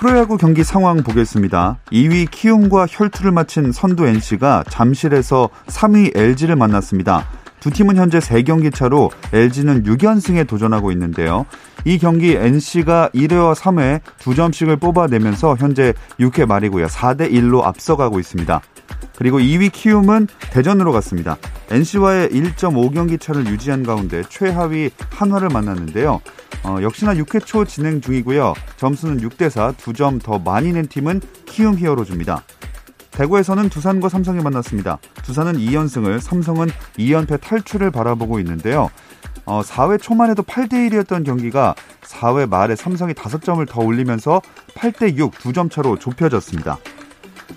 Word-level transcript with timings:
프로야구 0.00 0.38
경기 0.38 0.64
상황 0.64 1.02
보겠습니다. 1.02 1.76
2위 1.92 2.30
키움과 2.30 2.86
혈투를 2.88 3.32
마친 3.32 3.70
선두 3.70 4.06
NC가 4.06 4.64
잠실에서 4.66 5.50
3위 5.66 6.16
LG를 6.16 6.56
만났습니다. 6.56 7.26
두 7.60 7.70
팀은 7.70 7.96
현재 7.96 8.18
3경기 8.18 8.74
차로 8.74 9.10
LG는 9.32 9.84
6연승에 9.84 10.46
도전하고 10.46 10.90
있는데요. 10.92 11.46
이 11.84 11.98
경기 11.98 12.34
NC가 12.34 13.10
1회와 13.14 13.54
3회 13.54 14.00
2점씩을 14.18 14.80
뽑아내면서 14.80 15.56
현재 15.58 15.94
6회 16.18 16.46
말이고요. 16.46 16.86
4대 16.86 17.30
1로 17.30 17.62
앞서가고 17.62 18.18
있습니다. 18.18 18.60
그리고 19.16 19.38
2위 19.38 19.70
키움은 19.70 20.28
대전으로 20.50 20.92
갔습니다. 20.92 21.36
NC와의 21.70 22.30
1.5경기 22.30 23.20
차를 23.20 23.46
유지한 23.46 23.82
가운데 23.82 24.22
최하위 24.28 24.90
한화를 25.10 25.50
만났는데요. 25.50 26.20
어, 26.64 26.78
역시나 26.82 27.14
6회 27.14 27.44
초 27.44 27.64
진행 27.64 28.00
중이고요. 28.00 28.54
점수는 28.76 29.20
6대4, 29.20 29.74
2점 29.76 30.22
더 30.22 30.38
많이 30.38 30.72
낸 30.72 30.86
팀은 30.86 31.20
키움 31.44 31.78
히어로즈입니다. 31.78 32.42
대구에서는 33.10 33.68
두산과 33.68 34.08
삼성이 34.08 34.42
만났습니다. 34.42 34.98
두산은 35.24 35.54
2연승을, 35.54 36.20
삼성은 36.20 36.68
2연패 36.98 37.40
탈출을 37.40 37.90
바라보고 37.90 38.38
있는데요. 38.40 38.90
어, 39.44 39.62
4회 39.62 40.00
초만 40.00 40.30
해도 40.30 40.42
8대1이었던 40.42 41.24
경기가 41.24 41.74
4회 42.02 42.48
말에 42.48 42.76
삼성이 42.76 43.14
5점을 43.14 43.66
더 43.68 43.80
올리면서 43.80 44.40
8대6 44.74 45.32
2점 45.32 45.70
차로 45.70 45.98
좁혀졌습니다. 45.98 46.78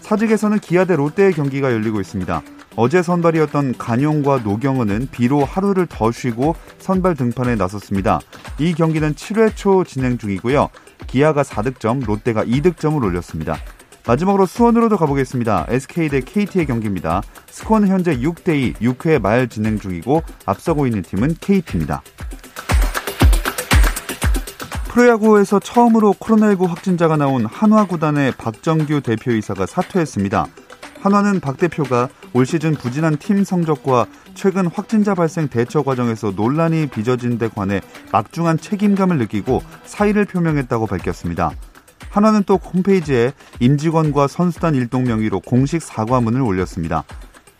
사직에서는 0.01 0.59
기아 0.59 0.85
대 0.85 0.95
롯데의 0.95 1.33
경기가 1.33 1.71
열리고 1.71 2.01
있습니다. 2.01 2.41
어제 2.75 3.03
선발이었던 3.03 3.77
간용과 3.77 4.39
노경은은 4.39 5.09
비로 5.11 5.45
하루를 5.45 5.85
더 5.85 6.11
쉬고 6.11 6.55
선발 6.79 7.15
등판에 7.15 7.55
나섰습니다. 7.55 8.19
이 8.57 8.73
경기는 8.73 9.13
7회 9.13 9.55
초 9.55 9.83
진행 9.83 10.17
중이고요. 10.17 10.69
기아가 11.05 11.43
4득점, 11.43 12.05
롯데가 12.05 12.43
2득점을 12.43 13.03
올렸습니다. 13.03 13.57
마지막으로 14.05 14.45
수원으로도 14.45 14.97
가보겠습니다. 14.97 15.67
SK 15.69 16.09
대 16.09 16.19
KT의 16.21 16.65
경기입니다. 16.65 17.21
스코어는 17.47 17.87
현재 17.87 18.17
6대2, 18.17 18.75
6회 18.75 19.21
말 19.21 19.47
진행 19.47 19.79
중이고 19.79 20.21
앞서고 20.45 20.85
있는 20.85 21.01
팀은 21.01 21.35
KT입니다. 21.39 22.01
프로야구에서 24.89 25.59
처음으로 25.59 26.13
코로나19 26.19 26.67
확진자가 26.67 27.17
나온 27.17 27.45
한화 27.45 27.87
구단의 27.87 28.33
박정규 28.37 29.01
대표이사가 29.01 29.65
사퇴했습니다. 29.65 30.45
한화는 31.01 31.39
박 31.39 31.57
대표가 31.57 32.09
올 32.33 32.45
시즌 32.45 32.75
부진한 32.75 33.17
팀 33.17 33.43
성적과 33.43 34.05
최근 34.35 34.67
확진자 34.67 35.15
발생 35.15 35.47
대처 35.47 35.81
과정에서 35.81 36.31
논란이 36.35 36.87
빚어진 36.87 37.37
데 37.37 37.49
관해 37.49 37.81
막중한 38.11 38.59
책임감을 38.59 39.17
느끼고 39.17 39.61
사의를 39.83 40.25
표명했다고 40.25 40.87
밝혔습니다. 40.87 41.51
한화는 42.09 42.43
또 42.45 42.55
홈페이지에 42.55 43.33
임직원과 43.59 44.27
선수단 44.27 44.75
일동 44.75 45.03
명의로 45.03 45.39
공식 45.39 45.81
사과문을 45.81 46.41
올렸습니다. 46.41 47.03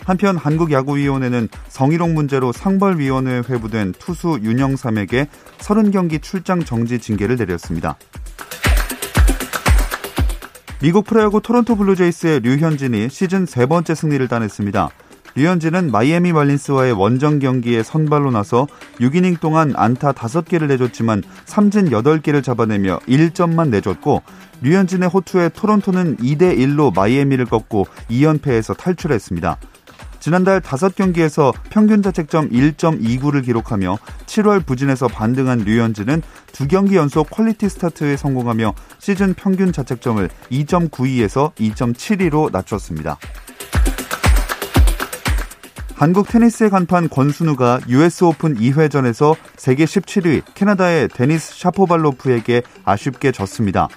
한편 0.05 0.35
한국야구위원회는 0.37 1.47
성희롱 1.69 2.13
문제로 2.13 2.51
상벌위원회에 2.51 3.43
회부된 3.49 3.93
투수 3.93 4.39
윤영삼에게 4.41 5.27
30경기 5.59 6.21
출장 6.21 6.63
정지 6.63 6.99
징계를 6.99 7.37
내렸습니다. 7.37 7.97
미국 10.81 11.05
프로야구 11.05 11.41
토론토 11.41 11.77
블루제이스의 11.77 12.41
류현진이 12.41 13.07
시즌 13.09 13.45
세 13.45 13.65
번째 13.65 13.95
승리를 13.95 14.27
따냈습니다. 14.27 14.89
류현진은 15.35 15.91
마이애미 15.91 16.31
말린스와의 16.31 16.93
원정 16.93 17.39
경기에 17.39 17.81
선발로 17.81 18.29
나서 18.31 18.67
6이닝 18.99 19.39
동안 19.39 19.73
안타 19.75 20.11
5개를 20.11 20.67
내줬지만 20.67 21.23
삼진 21.45 21.89
8개를 21.89 22.43
잡아내며 22.43 22.99
1점만 23.07 23.69
내줬고 23.69 24.21
류현진의 24.61 25.09
호투에 25.09 25.49
토론토는 25.49 26.17
2대 26.17 26.57
1로 26.57 26.95
마이애미를 26.95 27.45
꺾고 27.45 27.87
2연패에서 28.09 28.77
탈출했습니다. 28.77 29.57
지난달 30.19 30.61
5경기에서 30.61 31.53
평균 31.69 32.01
자책점 32.01 32.51
1.29를 32.51 33.43
기록하며 33.43 33.97
7월 34.25 34.65
부진에서 34.65 35.09
반등한 35.09 35.65
류현진은 35.65 36.21
2경기 36.53 36.93
연속 36.93 37.29
퀄리티 37.29 37.67
스타트에 37.67 38.15
성공하며 38.15 38.73
시즌 38.99 39.33
평균 39.33 39.73
자책점을 39.73 40.29
2.92에서 40.49 41.53
2.72로 41.55 42.49
낮췄습니다. 42.53 43.17
한국 45.95 46.27
테니스의 46.27 46.69
간판 46.69 47.07
권순우가 47.07 47.81
US 47.87 48.23
오픈 48.25 48.55
2회전에서 48.55 49.35
세계 49.55 49.85
17위 49.85 50.41
캐나다의 50.53 51.07
데니스 51.09 51.57
샤포발로프에게 51.59 52.63
아쉽게 52.83 53.31
졌습니다. 53.31 53.87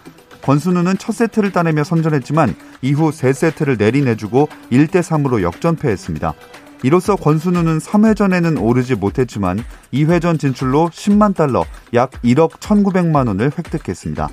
권순우는 0.42 0.98
첫 0.98 1.12
세트를 1.12 1.50
따내며 1.50 1.82
선전했지만 1.82 2.54
이후 2.82 3.10
세 3.10 3.32
세트를 3.32 3.76
내리내주고 3.78 4.48
1대 4.70 5.00
3으로 5.00 5.42
역전패했습니다. 5.42 6.34
이로써 6.82 7.16
권순우는 7.16 7.78
3회전에는 7.78 8.62
오르지 8.62 8.94
못했지만 8.94 9.58
2회전 9.92 10.38
진출로 10.38 10.90
10만 10.90 11.34
달러, 11.34 11.64
약 11.94 12.10
1억 12.22 12.50
1,900만 12.60 13.26
원을 13.26 13.50
획득했습니다. 13.58 14.28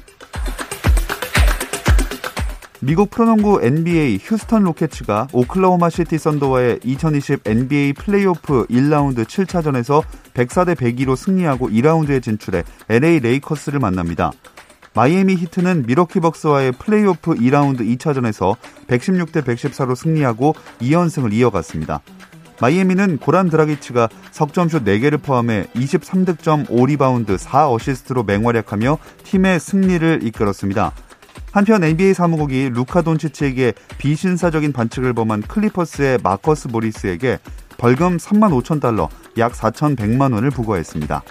미국 2.86 3.12
프로농구 3.12 3.62
NBA 3.64 4.20
휴스턴 4.22 4.64
로켓츠가 4.64 5.30
오클라호마 5.32 5.90
시티 5.90 6.18
썬더와의 6.18 6.82
2020 6.84 7.40
NBA 7.46 7.94
플레이오프 7.94 8.66
1라운드 8.66 9.24
7차전에서 9.24 10.04
104대 10.34 10.76
102로 10.76 11.16
승리하고 11.16 11.70
2라운드에 11.70 12.22
진출해 12.22 12.66
LA 12.90 13.22
레이커스를 13.22 13.80
만납니다. 13.80 14.34
마이애미 14.96 15.36
히트는 15.36 15.86
밀워키 15.86 16.20
벅스와의 16.20 16.74
플레이오프 16.74 17.36
2라운드 17.36 17.98
2차전에서 17.98 18.58
116대 18.88 19.46
114로 19.46 19.96
승리하고 19.96 20.54
2연승을 20.82 21.32
이어갔습니다. 21.32 22.02
마이애미는 22.60 23.20
고란 23.20 23.50
드라기치가 23.50 24.10
석점슛 24.32 24.84
4개를 24.84 25.24
포함해 25.24 25.68
23득점 25.74 26.68
5리바운드 26.68 27.38
4어시스트로 27.38 28.26
맹활약하며 28.26 28.98
팀의 29.24 29.62
승리를 29.62 30.20
이끌었습니다. 30.24 30.92
한편 31.54 31.84
NBA 31.84 32.16
사무국이 32.16 32.72
루카 32.74 33.04
돈치치에게 33.04 33.74
비신사적인 34.00 34.74
반칙을 34.74 35.14
범한 35.14 35.44
클리퍼스의 35.44 36.18
마커스 36.24 36.70
모리스에게 36.70 37.38
벌금 37.78 38.18
3만 38.18 38.60
5천 38.60 38.82
달러, 38.82 39.08
약 39.38 39.54
4,100만 39.54 40.34
원을 40.34 40.50
부과했습니다. 40.50 41.22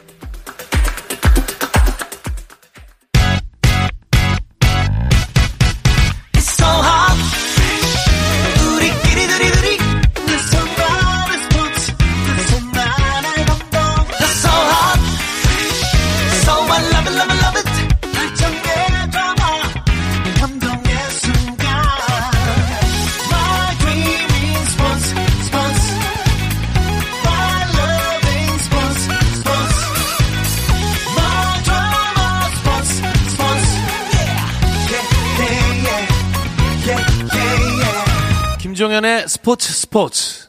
김종 39.43 40.42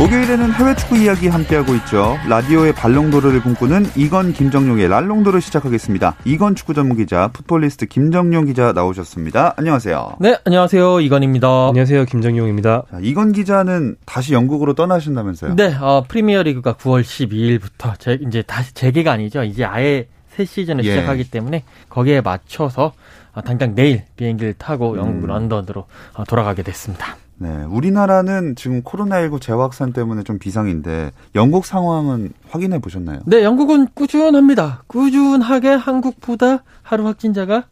목요일에는 0.00 0.52
해외 0.54 0.74
축구 0.76 0.96
이야기 0.96 1.28
함께하고 1.28 1.74
있죠. 1.74 2.16
라디오의 2.26 2.72
발롱도르를 2.72 3.42
꿈꾸는 3.42 3.84
이건 3.96 4.32
김정용의 4.32 4.88
랄롱도르 4.88 5.40
시작하겠습니다. 5.40 6.16
이건 6.24 6.54
축구 6.54 6.72
전문 6.72 6.96
기자, 6.96 7.28
풋볼리스트 7.34 7.84
김정용 7.84 8.46
기자 8.46 8.72
나오셨습니다. 8.72 9.52
안녕하세요. 9.58 10.16
네, 10.20 10.38
안녕하세요. 10.46 11.00
이건입니다. 11.00 11.68
안녕하세요. 11.68 12.06
김정용입니다. 12.06 12.84
자, 12.90 12.98
이건 13.02 13.32
기자는 13.32 13.96
다시 14.06 14.32
영국으로 14.32 14.72
떠나신다면서요? 14.72 15.56
네, 15.56 15.76
어, 15.78 16.02
프리미어 16.08 16.44
리그가 16.44 16.76
9월 16.76 17.02
12일부터 17.02 17.98
재, 17.98 18.18
이제 18.26 18.40
다시 18.40 18.72
재개가 18.72 19.12
아니죠. 19.12 19.44
이제 19.44 19.66
아예 19.66 20.08
새 20.30 20.46
시즌을 20.46 20.82
예. 20.86 20.92
시작하기 20.92 21.30
때문에 21.30 21.64
거기에 21.90 22.22
맞춰서 22.22 22.94
어, 23.34 23.42
당장 23.42 23.74
내일 23.74 24.04
비행기를 24.16 24.54
타고 24.54 24.96
영국 24.96 25.24
음. 25.24 25.26
런던으로 25.26 25.84
어, 26.14 26.24
돌아가게 26.24 26.62
됐습니다. 26.62 27.16
네, 27.42 27.64
우리나라는 27.64 28.54
지금 28.54 28.82
코로나19 28.82 29.40
재확산 29.40 29.94
때문에 29.94 30.24
좀 30.24 30.38
비상인데 30.38 31.10
영국 31.34 31.64
상황은 31.64 32.34
확인해 32.50 32.80
보셨나요? 32.80 33.20
네, 33.24 33.42
영국은 33.42 33.88
꾸준합니다. 33.94 34.82
꾸준하게 34.86 35.68
한국보다 35.70 36.64
하루 36.82 37.06
확진자가 37.06 37.64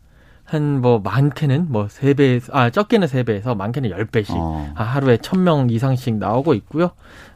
한 0.44 0.80
뭐 0.80 1.00
많게는 1.00 1.66
뭐 1.68 1.88
세배아 1.90 2.70
적게는 2.70 3.06
세배에서 3.08 3.54
많게는 3.54 3.90
열배씩 3.90 4.34
어. 4.34 4.72
하루에 4.74 5.18
천 5.18 5.44
명 5.44 5.68
이상씩 5.68 6.16
나오고 6.16 6.54
있고요. 6.54 6.92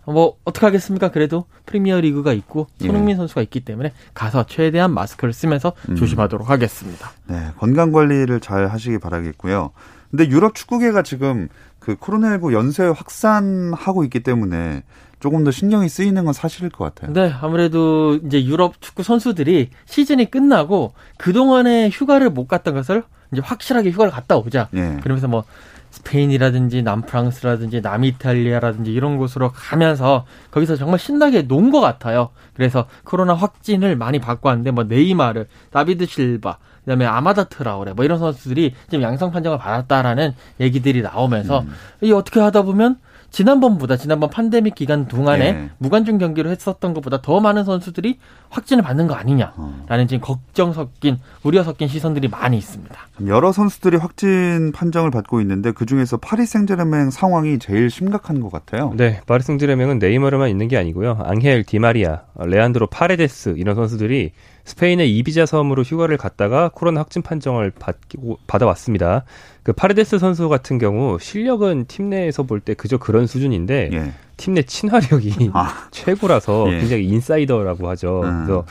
뭐 0.06 0.38
어떻게 0.46 0.64
하겠습니까? 0.64 1.10
그래도 1.10 1.44
프리미어 1.66 2.00
리그가 2.00 2.32
있고 2.32 2.68
손흥민 2.80 3.10
예. 3.10 3.16
선수가 3.16 3.42
있기 3.42 3.60
때문에 3.60 3.92
가서 4.14 4.46
최대한 4.46 4.94
마스크를 4.94 5.34
쓰면서 5.34 5.74
음. 5.90 5.96
조심하도록 5.96 6.48
하겠습니다. 6.48 7.10
네, 7.26 7.48
건강 7.58 7.92
관리를 7.92 8.40
잘 8.40 8.68
하시기 8.68 8.98
바라겠고요. 8.98 9.72
근데 10.10 10.28
유럽 10.28 10.54
축구계가 10.54 11.02
지금 11.02 11.48
그 11.82 11.96
코로나19 11.96 12.52
연쇄 12.52 12.84
확산하고 12.84 14.04
있기 14.04 14.20
때문에 14.20 14.84
조금 15.18 15.42
더 15.44 15.50
신경이 15.50 15.88
쓰이는 15.88 16.24
건 16.24 16.32
사실일 16.32 16.70
것 16.70 16.84
같아요. 16.84 17.12
네, 17.12 17.32
아무래도 17.40 18.18
이제 18.24 18.44
유럽 18.44 18.80
축구 18.80 19.02
선수들이 19.02 19.70
시즌이 19.86 20.30
끝나고 20.30 20.94
그동안에 21.18 21.90
휴가를 21.90 22.30
못 22.30 22.46
갔던 22.46 22.74
것을 22.74 23.02
이제 23.32 23.40
확실하게 23.42 23.90
휴가를 23.90 24.12
갔다 24.12 24.36
오자. 24.36 24.68
예. 24.74 24.98
그러면서 25.02 25.26
뭐 25.26 25.44
스페인이라든지 25.90 26.82
남프랑스라든지 26.82 27.80
남이탈리아라든지 27.82 28.92
이런 28.92 29.16
곳으로 29.18 29.50
가면서 29.52 30.24
거기서 30.50 30.76
정말 30.76 30.98
신나게 30.98 31.42
논 31.42 31.70
것 31.72 31.80
같아요. 31.80 32.30
그래서 32.54 32.86
코로나 33.04 33.34
확진을 33.34 33.96
많이 33.96 34.18
받고 34.18 34.48
왔는데 34.48 34.70
뭐 34.70 34.84
네이마르, 34.84 35.46
다비드 35.70 36.06
실바, 36.06 36.58
그다음에 36.84 37.06
아마다 37.06 37.44
트라우레 37.44 37.92
뭐 37.92 38.04
이런 38.04 38.18
선수들이 38.18 38.74
지금 38.88 39.02
양성 39.02 39.30
판정을 39.30 39.58
받았다라는 39.58 40.34
얘기들이 40.60 41.02
나오면서 41.02 41.60
음. 41.60 41.72
이 42.02 42.12
어떻게 42.12 42.40
하다 42.40 42.62
보면 42.62 42.98
지난번보다 43.32 43.96
지난번 43.96 44.28
판데믹 44.28 44.74
기간 44.74 45.08
동안에 45.08 45.52
네. 45.52 45.70
무관중 45.78 46.18
경기를 46.18 46.50
했었던 46.50 46.92
것보다 46.92 47.22
더 47.22 47.40
많은 47.40 47.64
선수들이 47.64 48.18
확진을 48.50 48.82
받는 48.84 49.06
거 49.06 49.14
아니냐라는 49.14 49.54
어. 49.56 50.06
지금 50.06 50.20
걱정 50.20 50.74
섞인 50.74 51.18
우려 51.42 51.64
섞인 51.64 51.88
시선들이 51.88 52.28
많이 52.28 52.58
있습니다. 52.58 52.94
여러 53.26 53.50
선수들이 53.50 53.96
확진 53.96 54.70
판정을 54.72 55.10
받고 55.10 55.40
있는데 55.40 55.72
그 55.72 55.86
중에서 55.86 56.18
파리 56.18 56.44
생제르맹 56.44 57.10
상황이 57.10 57.58
제일 57.58 57.88
심각한 57.88 58.40
것 58.40 58.52
같아요. 58.52 58.92
네, 58.96 59.22
파리 59.26 59.42
생제르맹은 59.42 59.98
네이마르만 59.98 60.50
있는 60.50 60.68
게 60.68 60.76
아니고요. 60.76 61.18
앙헬 61.24 61.64
디마리아, 61.64 62.24
레안드로 62.38 62.88
파레데스 62.88 63.54
이런 63.56 63.74
선수들이 63.76 64.32
스페인의 64.64 65.16
이비자 65.16 65.44
섬으로 65.46 65.82
휴가를 65.82 66.16
갔다가 66.16 66.70
코로나 66.72 67.00
확진 67.00 67.22
판정을 67.22 67.72
받고 67.78 68.38
받아왔습니다. 68.46 69.24
그 69.62 69.72
파레데스 69.72 70.18
선수 70.18 70.48
같은 70.48 70.78
경우 70.78 71.18
실력은 71.20 71.86
팀 71.88 72.10
내에서 72.10 72.42
볼 72.44 72.60
때 72.60 72.74
그저 72.74 72.96
그런 72.96 73.26
수준인데 73.26 73.90
예. 73.92 74.12
팀내 74.36 74.62
친화력이 74.62 75.50
아. 75.54 75.88
최고라서 75.90 76.72
예. 76.72 76.78
굉장히 76.78 77.04
인사이더라고 77.06 77.88
하죠. 77.90 78.22
음. 78.24 78.44
그래서 78.44 78.64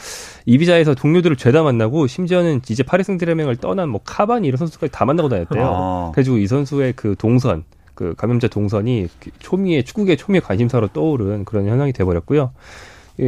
이비자에서 0.45 0.95
동료들을 0.95 1.35
죄다 1.35 1.63
만나고 1.63 2.07
심지어는 2.07 2.61
이제 2.69 2.83
파리 2.83 3.03
생제르맹을 3.03 3.57
떠난 3.57 3.89
뭐 3.89 4.01
카바니 4.03 4.47
이런 4.47 4.57
선수까지 4.57 4.91
다 4.91 5.05
만나고 5.05 5.27
다녔대요. 5.29 5.63
아. 5.65 6.11
그래가지고 6.13 6.37
이 6.37 6.47
선수의 6.47 6.93
그 6.95 7.15
동선 7.17 7.63
그 7.95 8.15
감염자 8.17 8.47
동선이 8.47 9.07
초미의 9.39 9.83
축구계 9.83 10.15
초미의 10.15 10.41
관심사로 10.41 10.87
떠오른 10.89 11.43
그런 11.45 11.67
현상이 11.67 11.93
돼버렸고요. 11.93 12.51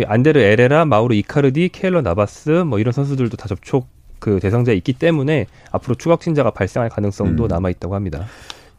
안데르 0.05 0.39
에레라, 0.39 0.85
마우르 0.85 1.15
이카르디, 1.15 1.69
케일러 1.69 2.01
나바스 2.01 2.49
뭐 2.65 2.79
이런 2.79 2.91
선수들도 2.91 3.37
다 3.37 3.47
접촉 3.47 3.87
그 4.19 4.39
대상자에 4.39 4.75
있기 4.75 4.93
때문에 4.93 5.47
앞으로 5.71 5.95
추가 5.95 6.13
확진자가 6.13 6.51
발생할 6.51 6.89
가능성도 6.89 7.43
음. 7.43 7.47
남아 7.49 7.69
있다고 7.71 7.93
합니다. 7.93 8.25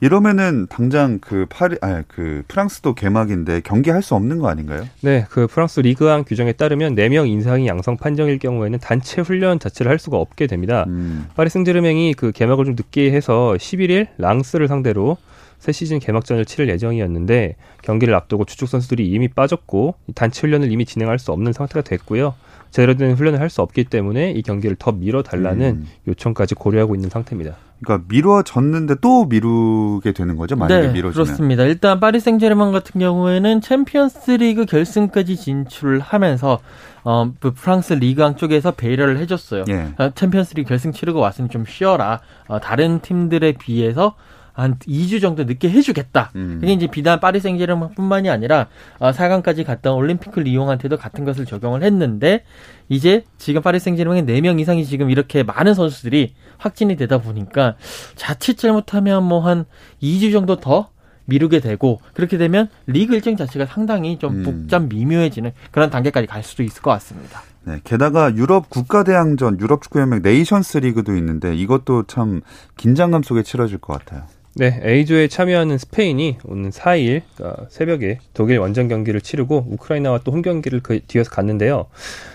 이러면은 0.01 0.67
당장 0.69 1.19
그 1.21 1.47
파리 1.49 1.77
아그 1.81 2.43
프랑스도 2.49 2.95
개막인데 2.95 3.61
경기할 3.61 4.03
수 4.03 4.15
없는 4.15 4.39
거 4.39 4.49
아닌가요? 4.49 4.87
네, 5.03 5.25
그 5.31 5.47
프랑스 5.47 5.81
리그왕 5.81 6.25
규정에 6.25 6.53
따르면 6.53 6.95
4명 6.95 7.29
인상이 7.29 7.67
양성 7.67 7.97
판정일 7.97 8.39
경우에는 8.39 8.79
단체 8.81 9.21
훈련 9.21 9.59
자체를 9.59 9.91
할 9.91 9.99
수가 9.99 10.19
없게 10.19 10.47
됩니다. 10.47 10.85
음. 10.89 11.27
파리 11.37 11.49
승제르맹이 11.49 12.15
그 12.15 12.33
개막을 12.33 12.65
좀 12.65 12.75
늦게 12.75 13.13
해서 13.13 13.55
11일 13.59 14.09
랑스를 14.19 14.69
상대로 14.69 15.17
새 15.65 15.73
시즌 15.73 15.99
개막전을 15.99 16.45
치를 16.45 16.69
예정이었는데 16.69 17.57
경기를 17.81 18.15
앞두고 18.15 18.45
주축 18.45 18.69
선수들이 18.69 19.09
이미 19.09 19.29
빠졌고 19.29 19.95
단체 20.15 20.43
훈련을 20.43 20.71
이미 20.71 20.85
진행할 20.85 21.19
수 21.19 21.33
없는 21.33 21.55
상태가 21.55 21.81
됐고요. 21.81 22.35
제대로 22.71 22.95
된 22.99 23.15
훈련을 23.15 23.41
할 23.41 23.49
수 23.49 23.63
없기 23.63 23.85
때문에 23.85 24.33
이 24.33 24.43
경기를 24.43 24.77
더 24.79 24.93
미뤄달라는 24.93 25.67
음. 25.67 25.89
요청까지 26.09 26.55
고려하고 26.57 26.95
있는 26.95 27.09
상태입니다. 27.09 27.57
그러니까 27.83 28.05
미뤄졌는데 28.11 28.97
또 29.01 29.25
미루게 29.25 30.13
되는 30.13 30.37
거죠? 30.37 30.55
만약에 30.55 30.89
네, 30.89 30.93
미뤄지면. 30.93 31.25
그렇습니다. 31.25 31.63
일단 31.63 31.99
파리 31.99 32.21
생제르맹 32.21 32.71
같은 32.71 33.01
경우에는 33.01 33.63
챔피언스리그 33.63 34.67
결승까지 34.67 35.37
진출을 35.37 36.01
하면서 36.01 36.59
어, 37.05 37.33
그 37.41 37.53
프랑스 37.53 37.95
리그왕 37.95 38.37
쪽에서 38.37 38.73
배려를 38.73 39.17
해줬어요. 39.19 39.65
예. 39.69 39.89
어, 39.97 40.11
챔피언스리그 40.15 40.69
결승 40.69 40.93
치르고 40.93 41.21
왔으니 41.21 41.49
좀 41.49 41.65
쉬어라. 41.67 42.21
어, 42.49 42.61
다른 42.61 43.01
팀들에 43.01 43.53
비해서 43.53 44.15
한 44.55 44.77
2주 44.79 45.21
정도 45.21 45.45
늦게 45.45 45.71
해주겠다. 45.71 46.33
음. 46.35 46.59
그게 46.61 46.73
이제 46.73 46.87
비단 46.89 47.21
파리 47.21 47.39
생제르맹뿐만이 47.41 48.29
아니라 48.31 48.69
어, 48.99 49.11
4강까지 49.13 49.65
갔던 49.65 49.95
올림픽 49.95 50.33
리옹한테도 50.35 50.97
같은 50.97 51.25
것을 51.25 51.45
적용을 51.45 51.83
했는데 51.85 52.45
이제 52.89 53.25
지금 53.39 53.63
파리 53.63 53.79
생제르맹의 53.79 54.25
4명 54.25 54.59
이상이 54.59 54.85
지금 54.85 55.11
이렇게 55.11 55.43
많은 55.43 55.75
선수들이 55.75 56.35
확진이 56.59 56.97
되다 56.97 57.19
보니까 57.19 57.77
자칫 58.17 58.57
잘못하면 58.59 59.23
뭐 59.23 59.45
한 59.45 59.67
2주 60.03 60.33
정도 60.33 60.57
더 60.57 60.89
미루게 61.27 61.61
되고 61.61 62.01
그렇게 62.15 62.39
되면 62.39 62.69
리그 62.87 63.15
일정 63.15 63.37
자체가 63.37 63.67
상당히 63.67 64.19
좀 64.19 64.37
음. 64.37 64.43
복잡 64.43 64.87
미묘해지는 64.89 65.53
그런 65.71 65.91
단계까지 65.91 66.27
갈 66.27 66.43
수도 66.43 66.63
있을 66.63 66.83
것 66.83 66.91
같습니다. 66.93 67.43
네, 67.67 67.81
게다가 67.83 68.35
유럽 68.37 68.69
국가대항전, 68.69 69.59
유럽 69.61 69.83
축구연맹 69.83 70.21
네이션스 70.23 70.79
리그도 70.79 71.17
있는데 71.17 71.55
이것도 71.57 72.05
참 72.07 72.43
긴장감 72.77 73.23
속에 73.23 73.43
치러질 73.43 73.79
것 73.79 73.99
같아요. 73.99 74.25
네, 74.57 74.81
A조에 74.85 75.27
참여하는 75.27 75.79
스페인이 75.79 76.39
오는 76.45 76.71
4일 76.71 77.23
그러니까 77.35 77.67
새벽에 77.71 78.21
독일 78.35 78.59
원정 78.59 78.87
경기를 78.87 79.21
치르고 79.21 79.67
우크라이나와 79.69 80.19
또 80.19 80.31
홈 80.31 80.43
경기를 80.43 80.81
그 80.81 81.01
뒤에서 81.07 81.31
갔는데요. 81.31 81.87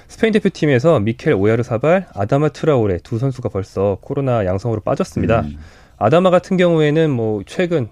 스페인 0.10 0.34
대표팀에서 0.34 1.00
미켈 1.00 1.34
오야르사발, 1.34 2.08
아다마 2.14 2.50
트라오레 2.50 3.00
두 3.04 3.20
선수가 3.20 3.50
벌써 3.50 3.98
코로나 4.02 4.46
양성으로 4.46 4.82
빠졌습니다. 4.82 5.42
음. 5.42 5.60
아다마 5.98 6.30
같은 6.30 6.58
경우에는 6.58 7.10
뭐 7.10 7.44
최근 7.46 7.88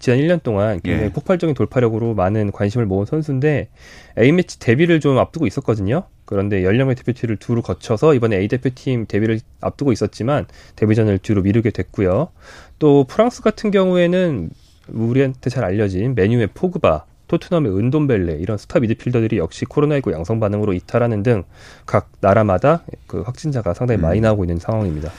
지난 0.00 0.18
1년 0.18 0.42
동안 0.42 0.80
굉장히 0.82 1.06
예. 1.06 1.12
폭발적인 1.12 1.54
돌파력으로 1.54 2.14
많은 2.14 2.50
관심을 2.52 2.86
모은 2.86 3.04
선수인데 3.04 3.68
A매치 4.18 4.58
데뷔를 4.58 5.00
좀 5.00 5.18
앞두고 5.18 5.46
있었거든요. 5.46 6.04
그런데 6.24 6.64
연령의 6.64 6.94
대표팀을 6.96 7.36
두루 7.36 7.60
거쳐서 7.62 8.14
이번에 8.14 8.36
A 8.38 8.48
대표팀 8.48 9.06
데뷔를 9.06 9.40
앞두고 9.60 9.92
있었지만 9.92 10.46
데뷔전을 10.76 11.18
뒤로 11.18 11.42
미루게 11.42 11.70
됐고요. 11.70 12.28
또 12.80 13.04
프랑스 13.04 13.42
같은 13.42 13.70
경우에는 13.70 14.50
우리한테 14.88 15.50
잘 15.50 15.62
알려진 15.64 16.16
메뉴의 16.16 16.48
포그바, 16.54 17.04
토트넘의 17.28 17.76
은돈벨레 17.78 18.38
이런 18.40 18.58
스타 18.58 18.80
미드필더들이 18.80 19.38
역시 19.38 19.64
코로나19 19.66 20.12
양성 20.12 20.40
반응으로 20.40 20.72
이탈하는 20.72 21.22
등 21.22 21.44
각 21.86 22.10
나라마다 22.20 22.82
그 23.06 23.20
확진자가 23.20 23.74
상당히 23.74 24.00
음. 24.00 24.02
많이 24.02 24.20
나오고 24.20 24.44
있는 24.44 24.58
상황입니다. 24.58 25.10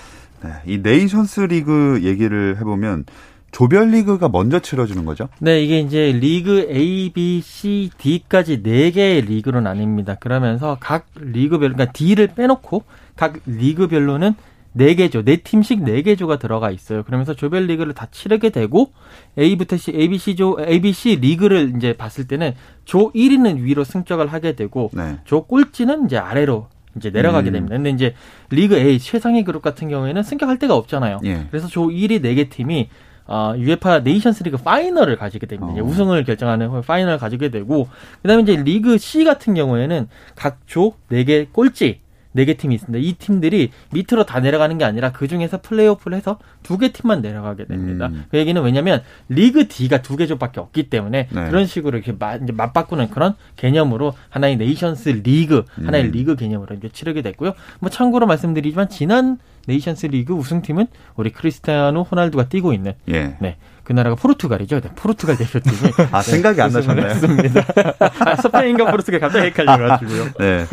네, 0.43 0.49
이 0.65 0.79
네이션스 0.79 1.41
리그 1.41 1.99
얘기를 2.03 2.57
해보면 2.57 3.05
조별 3.51 3.89
리그가 3.91 4.29
먼저 4.29 4.59
치러지는 4.59 5.05
거죠? 5.05 5.27
네, 5.39 5.61
이게 5.61 5.79
이제 5.79 6.11
리그 6.13 6.67
A, 6.71 7.11
B, 7.13 7.41
C, 7.43 7.91
D까지 7.97 8.63
네 8.63 8.91
개의 8.91 9.21
리그로 9.21 9.59
나뉩니다. 9.59 10.19
그러면서 10.19 10.77
각 10.79 11.05
리그별, 11.15 11.73
그러니까 11.73 11.91
D를 11.91 12.27
빼놓고 12.27 12.83
각 13.15 13.37
리그별로는 13.45 14.33
네 14.73 14.95
개조, 14.95 15.23
네 15.23 15.37
팀씩 15.37 15.83
네 15.83 16.01
개조가 16.01 16.39
들어가 16.39 16.71
있어요. 16.71 17.03
그러면서 17.03 17.33
조별 17.33 17.65
리그를 17.65 17.93
다 17.93 18.07
치르게 18.09 18.49
되고 18.49 18.91
A부터 19.37 19.77
C, 19.77 19.91
A, 19.93 20.07
B, 20.09 20.17
C조, 20.17 20.57
A, 20.65 20.79
B, 20.81 20.93
C 20.93 21.17
리그를 21.17 21.73
이제 21.77 21.93
봤을 21.93 22.27
때는 22.27 22.53
조 22.85 23.11
1위는 23.11 23.61
위로 23.63 23.83
승격을 23.83 24.27
하게 24.27 24.53
되고 24.55 24.89
네. 24.93 25.17
조 25.25 25.43
꼴찌는 25.43 26.05
이제 26.05 26.17
아래로 26.17 26.67
이제 26.97 27.09
내려가게 27.09 27.51
음. 27.51 27.53
됩니다. 27.53 27.75
근데 27.75 27.89
이제 27.89 28.13
리그 28.49 28.75
A 28.75 28.99
최상위 28.99 29.43
그룹 29.43 29.61
같은 29.61 29.87
경우에는 29.89 30.23
승격할 30.23 30.59
데가 30.59 30.75
없잖아요. 30.75 31.19
예. 31.25 31.45
그래서 31.49 31.67
조 31.67 31.87
1위 31.87 32.21
4개 32.21 32.49
팀이 32.49 32.89
어, 33.27 33.53
UEFA 33.55 34.01
네이션스 34.03 34.43
리그 34.43 34.57
파이널을 34.57 35.15
가지게 35.15 35.47
됩니다. 35.47 35.81
어. 35.81 35.85
우승을 35.85 36.25
결정하는 36.25 36.81
파이널을 36.81 37.17
가지게 37.17 37.47
되고 37.49 37.87
그다음에 38.23 38.43
이제 38.43 38.57
리그 38.57 38.97
C 38.97 39.23
같은 39.23 39.53
경우에는 39.53 40.07
각 40.35 40.59
조 40.65 40.93
4개 41.11 41.47
꼴찌 41.53 42.00
네 42.33 42.45
개 42.45 42.53
팀이 42.55 42.75
있습니다. 42.75 42.99
이 43.05 43.13
팀들이 43.13 43.71
밑으로 43.91 44.25
다 44.25 44.39
내려가는 44.39 44.77
게 44.77 44.85
아니라 44.85 45.11
그 45.11 45.27
중에서 45.27 45.61
플레이오프를 45.61 46.17
해서 46.17 46.39
두 46.63 46.77
개 46.77 46.91
팀만 46.91 47.21
내려가게 47.21 47.65
됩니다. 47.65 48.07
음. 48.07 48.25
그 48.31 48.37
얘기는 48.37 48.61
왜냐면 48.61 49.01
리그 49.29 49.67
D가 49.67 50.01
두 50.01 50.15
개 50.15 50.27
조밖에 50.27 50.59
없기 50.59 50.89
때문에 50.89 51.27
네. 51.31 51.45
그런 51.49 51.65
식으로 51.65 51.97
이렇게 51.97 52.13
맞, 52.17 52.41
이제 52.41 52.51
맞바꾸는 52.53 53.09
그런 53.09 53.35
개념으로 53.55 54.13
하나의 54.29 54.57
네이션스 54.57 55.21
리그, 55.23 55.63
하나의 55.83 56.05
음. 56.05 56.11
리그 56.11 56.35
개념으로 56.35 56.75
이제 56.75 56.89
치르게 56.89 57.21
됐고요. 57.21 57.53
뭐 57.79 57.89
참고로 57.89 58.25
말씀드리지만 58.27 58.89
지난 58.89 59.37
네이션스 59.67 60.07
리그 60.07 60.33
우승팀은 60.33 60.87
우리 61.15 61.31
크리스티아노 61.31 62.03
호날두가 62.03 62.49
뛰고 62.49 62.73
있는 62.73 62.93
예. 63.09 63.35
네. 63.39 63.57
그 63.83 63.93
나라가 63.93 64.15
포르투갈이죠. 64.15 64.79
네, 64.79 64.89
포르투갈 64.95 65.37
대표팀이 65.37 65.91
아 66.11 66.21
생각이 66.21 66.61
안 66.61 66.71
나셨나요? 66.71 67.13
아, 68.19 68.35
스페인과 68.37 68.89
포르투갈 68.91 69.19
갑자기 69.19 69.47
헷갈려가지고요. 69.47 70.25
네. 70.39 70.65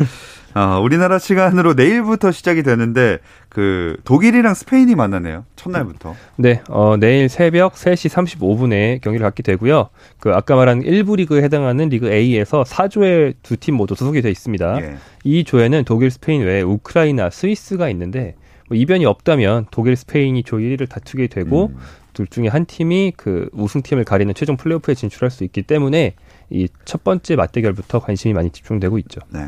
어, 0.55 0.79
우리나라 0.81 1.19
시간으로 1.19 1.73
내일부터 1.73 2.31
시작이 2.31 2.63
되는데 2.63 3.19
그 3.49 3.97
독일이랑 4.03 4.53
스페인이 4.53 4.95
만나네요. 4.95 5.45
첫날부터. 5.55 6.15
네, 6.37 6.61
어, 6.69 6.97
내일 6.97 7.29
새벽 7.29 7.73
3시 7.75 8.09
35분에 8.09 9.01
경기를 9.01 9.23
갖게 9.25 9.43
되고요. 9.43 9.89
그 10.19 10.33
아까 10.33 10.55
말한 10.55 10.81
1부 10.81 11.17
리그에 11.17 11.43
해당하는 11.43 11.89
리그 11.89 12.11
A에서 12.11 12.63
4조의 12.63 13.35
두 13.43 13.57
팀 13.57 13.75
모두 13.75 13.95
소속이 13.95 14.21
되어 14.21 14.31
있습니다. 14.31 14.81
예. 14.81 14.95
이 15.23 15.43
조에는 15.43 15.83
독일, 15.85 16.09
스페인 16.09 16.41
외에 16.41 16.61
우크라이나, 16.61 17.29
스위스가 17.29 17.89
있는데 17.89 18.35
뭐 18.69 18.77
이변이 18.77 19.05
없다면 19.05 19.67
독일, 19.71 19.95
스페인이 19.95 20.43
조 20.43 20.57
1위를 20.57 20.89
다투게 20.89 21.27
되고 21.27 21.67
음. 21.73 21.77
둘 22.13 22.27
중에 22.27 22.47
한 22.47 22.65
팀이 22.65 23.13
그 23.15 23.49
우승팀을 23.53 24.03
가리는 24.03 24.33
최종 24.33 24.57
플레이오프에 24.57 24.95
진출할 24.95 25.29
수 25.29 25.43
있기 25.43 25.61
때문에 25.61 26.15
이 26.49 26.67
첫 26.85 27.03
번째 27.03 27.35
맞대결부터 27.35 27.99
관심이 27.99 28.33
많이 28.33 28.49
집중되고 28.49 28.97
있죠. 28.99 29.21
네. 29.29 29.41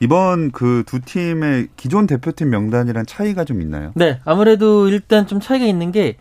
이번 0.00 0.50
그 0.50 0.82
두 0.86 1.00
팀의 1.00 1.68
기존 1.76 2.06
대표팀 2.06 2.50
명단이랑 2.50 3.06
차이가 3.06 3.44
좀 3.44 3.60
있나요? 3.60 3.92
네, 3.94 4.18
아무래도 4.24 4.88
일단 4.88 5.26
좀 5.26 5.40
차이가 5.40 5.66
있는 5.66 5.92
게 5.92 6.16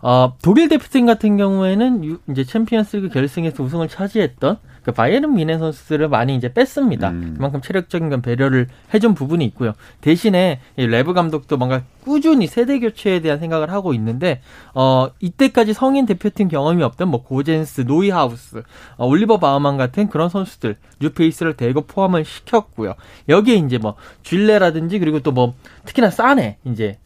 어, 0.00 0.34
독일 0.42 0.68
대표팀 0.68 1.06
같은 1.06 1.36
경우에는 1.36 2.04
유, 2.04 2.18
이제 2.28 2.44
챔피언스리그 2.44 3.08
결승에서 3.08 3.62
우승을 3.62 3.88
차지했던 3.88 4.58
그 4.82 4.92
바이에른 4.92 5.34
미네 5.34 5.58
선수들을 5.58 6.08
많이 6.08 6.36
이제 6.36 6.52
뺐습니다. 6.52 7.10
음. 7.10 7.34
그만큼 7.36 7.60
체력적인 7.60 8.08
건 8.08 8.22
배려를 8.22 8.68
해준 8.94 9.14
부분이 9.14 9.44
있고요. 9.46 9.72
대신에 10.00 10.60
이 10.76 10.86
뢰브 10.86 11.12
감독도 11.12 11.56
뭔가 11.56 11.82
꾸준히 12.04 12.46
세대 12.46 12.78
교체에 12.78 13.20
대한 13.20 13.38
생각을 13.38 13.70
하고 13.70 13.94
있는데 13.94 14.40
어 14.74 15.08
이때까지 15.20 15.72
성인 15.72 16.06
대표팀 16.06 16.48
경험이 16.48 16.82
없던 16.82 17.08
뭐 17.08 17.22
고젠스, 17.22 17.82
노이하우스, 17.82 18.62
어, 18.96 19.06
올리버 19.06 19.38
바우만 19.38 19.76
같은 19.76 20.08
그런 20.08 20.28
선수들 20.28 20.76
뉴페이스를 21.00 21.56
대거 21.56 21.82
포함을 21.82 22.24
시켰고요. 22.24 22.94
여기에 23.28 23.56
이제 23.56 23.78
뭐 23.78 23.94
쥘레라든지 24.22 24.98
그리고 24.98 25.18
또 25.20 25.32
뭐 25.32 25.54
특히나 25.86 26.10
사네 26.10 26.58
이제 26.66 26.98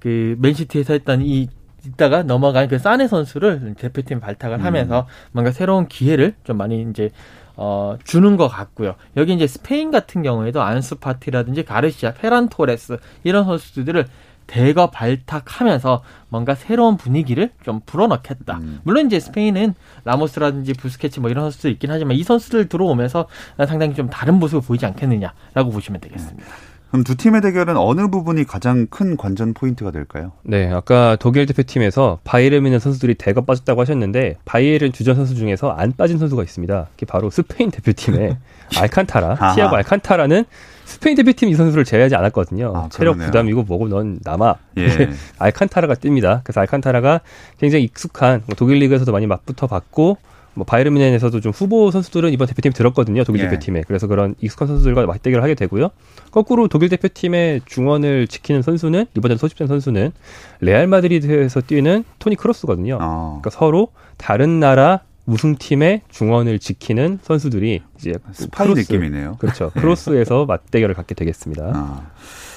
그 0.00 0.36
맨시티에서 0.38 0.94
했던 0.94 1.20
이 1.22 1.48
있다가 1.86 2.22
넘어간 2.22 2.68
그 2.68 2.78
사네 2.78 3.08
선수를 3.08 3.74
대표팀 3.78 4.20
발탁을 4.20 4.58
음. 4.58 4.64
하면서 4.64 5.06
뭔가 5.32 5.52
새로운 5.52 5.88
기회를 5.88 6.34
좀 6.44 6.56
많이 6.56 6.86
이제 6.90 7.10
어, 7.56 7.96
주는 8.04 8.36
것 8.36 8.48
같고요. 8.48 8.96
여기 9.16 9.32
이제 9.32 9.46
스페인 9.46 9.90
같은 9.90 10.22
경우에도 10.22 10.62
안수 10.62 10.96
파티라든지 10.96 11.64
가르시아, 11.64 12.12
페란 12.12 12.48
토레스 12.48 12.98
이런 13.22 13.44
선수들을 13.44 14.06
대거 14.46 14.90
발탁하면서 14.90 16.02
뭔가 16.28 16.54
새로운 16.54 16.96
분위기를 16.96 17.50
좀 17.62 17.80
불어넣겠다. 17.86 18.58
음. 18.58 18.80
물론 18.82 19.06
이제 19.06 19.18
스페인은 19.18 19.74
라모스라든지 20.04 20.74
부스케치 20.74 21.20
뭐 21.20 21.30
이런 21.30 21.44
선수들 21.44 21.70
있긴 21.72 21.90
하지만 21.90 22.16
이 22.16 22.22
선수들 22.22 22.68
들어오면서 22.68 23.26
상당히 23.66 23.94
좀 23.94 24.10
다른 24.10 24.34
모습을 24.34 24.60
보이지 24.60 24.84
않겠느냐라고 24.84 25.70
보시면 25.70 26.00
되겠습니다. 26.00 26.46
음. 26.46 26.73
그럼 26.94 27.02
두 27.02 27.16
팀의 27.16 27.40
대결은 27.40 27.76
어느 27.76 28.06
부분이 28.06 28.44
가장 28.44 28.86
큰 28.88 29.16
관전 29.16 29.54
포인트가 29.54 29.90
될까요? 29.90 30.30
네, 30.44 30.70
아까 30.70 31.16
독일 31.18 31.44
대표팀에서 31.46 32.20
바이에른 32.22 32.52
뮌헨 32.52 32.78
선수들이 32.78 33.16
대거 33.16 33.40
빠졌다고 33.40 33.80
하셨는데 33.80 34.36
바이에른 34.44 34.92
주전 34.92 35.16
선수 35.16 35.34
중에서 35.34 35.70
안 35.70 35.92
빠진 35.96 36.18
선수가 36.18 36.44
있습니다. 36.44 36.86
그게 36.92 37.04
바로 37.04 37.30
스페인 37.30 37.72
대표팀의 37.72 38.36
알칸타라, 38.78 39.54
티아고 39.56 39.74
알칸타라는 39.74 40.44
스페인 40.84 41.16
대표팀 41.16 41.48
이 41.48 41.56
선수를 41.56 41.84
제외하지 41.84 42.14
않았거든요. 42.14 42.72
아, 42.76 42.88
체력 42.92 43.18
부담이고 43.18 43.64
뭐고 43.64 43.88
넌 43.88 44.20
남아. 44.22 44.54
예. 44.78 45.10
알칸타라가 45.40 45.94
뜁니다. 45.94 46.42
그래서 46.44 46.60
알칸타라가 46.60 47.22
굉장히 47.58 47.82
익숙한 47.86 48.44
뭐 48.46 48.54
독일 48.54 48.78
리그에서도 48.78 49.10
많이 49.10 49.26
맞붙어 49.26 49.66
봤고 49.66 50.18
뭐 50.54 50.64
바이에른 50.64 50.94
뮌헨에서도 50.94 51.40
좀 51.40 51.52
후보 51.52 51.90
선수들은 51.90 52.32
이번 52.32 52.46
대표팀 52.48 52.72
들었거든요. 52.72 53.24
독일 53.24 53.42
예. 53.42 53.48
대표팀에. 53.48 53.82
그래서 53.86 54.06
그런 54.06 54.34
익숙한 54.40 54.68
선수들과 54.68 55.06
맞대결을 55.06 55.42
하게 55.42 55.54
되고요. 55.54 55.90
거꾸로 56.30 56.68
독일 56.68 56.88
대표팀의 56.88 57.62
중원을 57.66 58.28
지키는 58.28 58.62
선수는 58.62 59.06
이번에 59.16 59.36
소집된 59.36 59.66
선수는 59.66 60.12
레알 60.60 60.86
마드리드에서 60.86 61.60
뛰는 61.60 62.04
토니 62.18 62.36
크로스거든요. 62.36 62.98
어. 63.00 63.40
그러니까 63.40 63.50
서로 63.50 63.88
다른 64.16 64.60
나라 64.60 65.00
우승팀의 65.26 66.02
중원을 66.10 66.58
지키는 66.58 67.18
선수들이 67.22 67.82
이제 67.96 68.14
스파이 68.32 68.68
크로스, 68.68 68.92
느낌이네요. 68.92 69.36
그렇죠. 69.38 69.70
네. 69.74 69.80
크로스에서 69.80 70.44
맞대결을 70.46 70.94
갖게 70.94 71.14
되겠습니다. 71.14 71.72
아. 71.74 72.10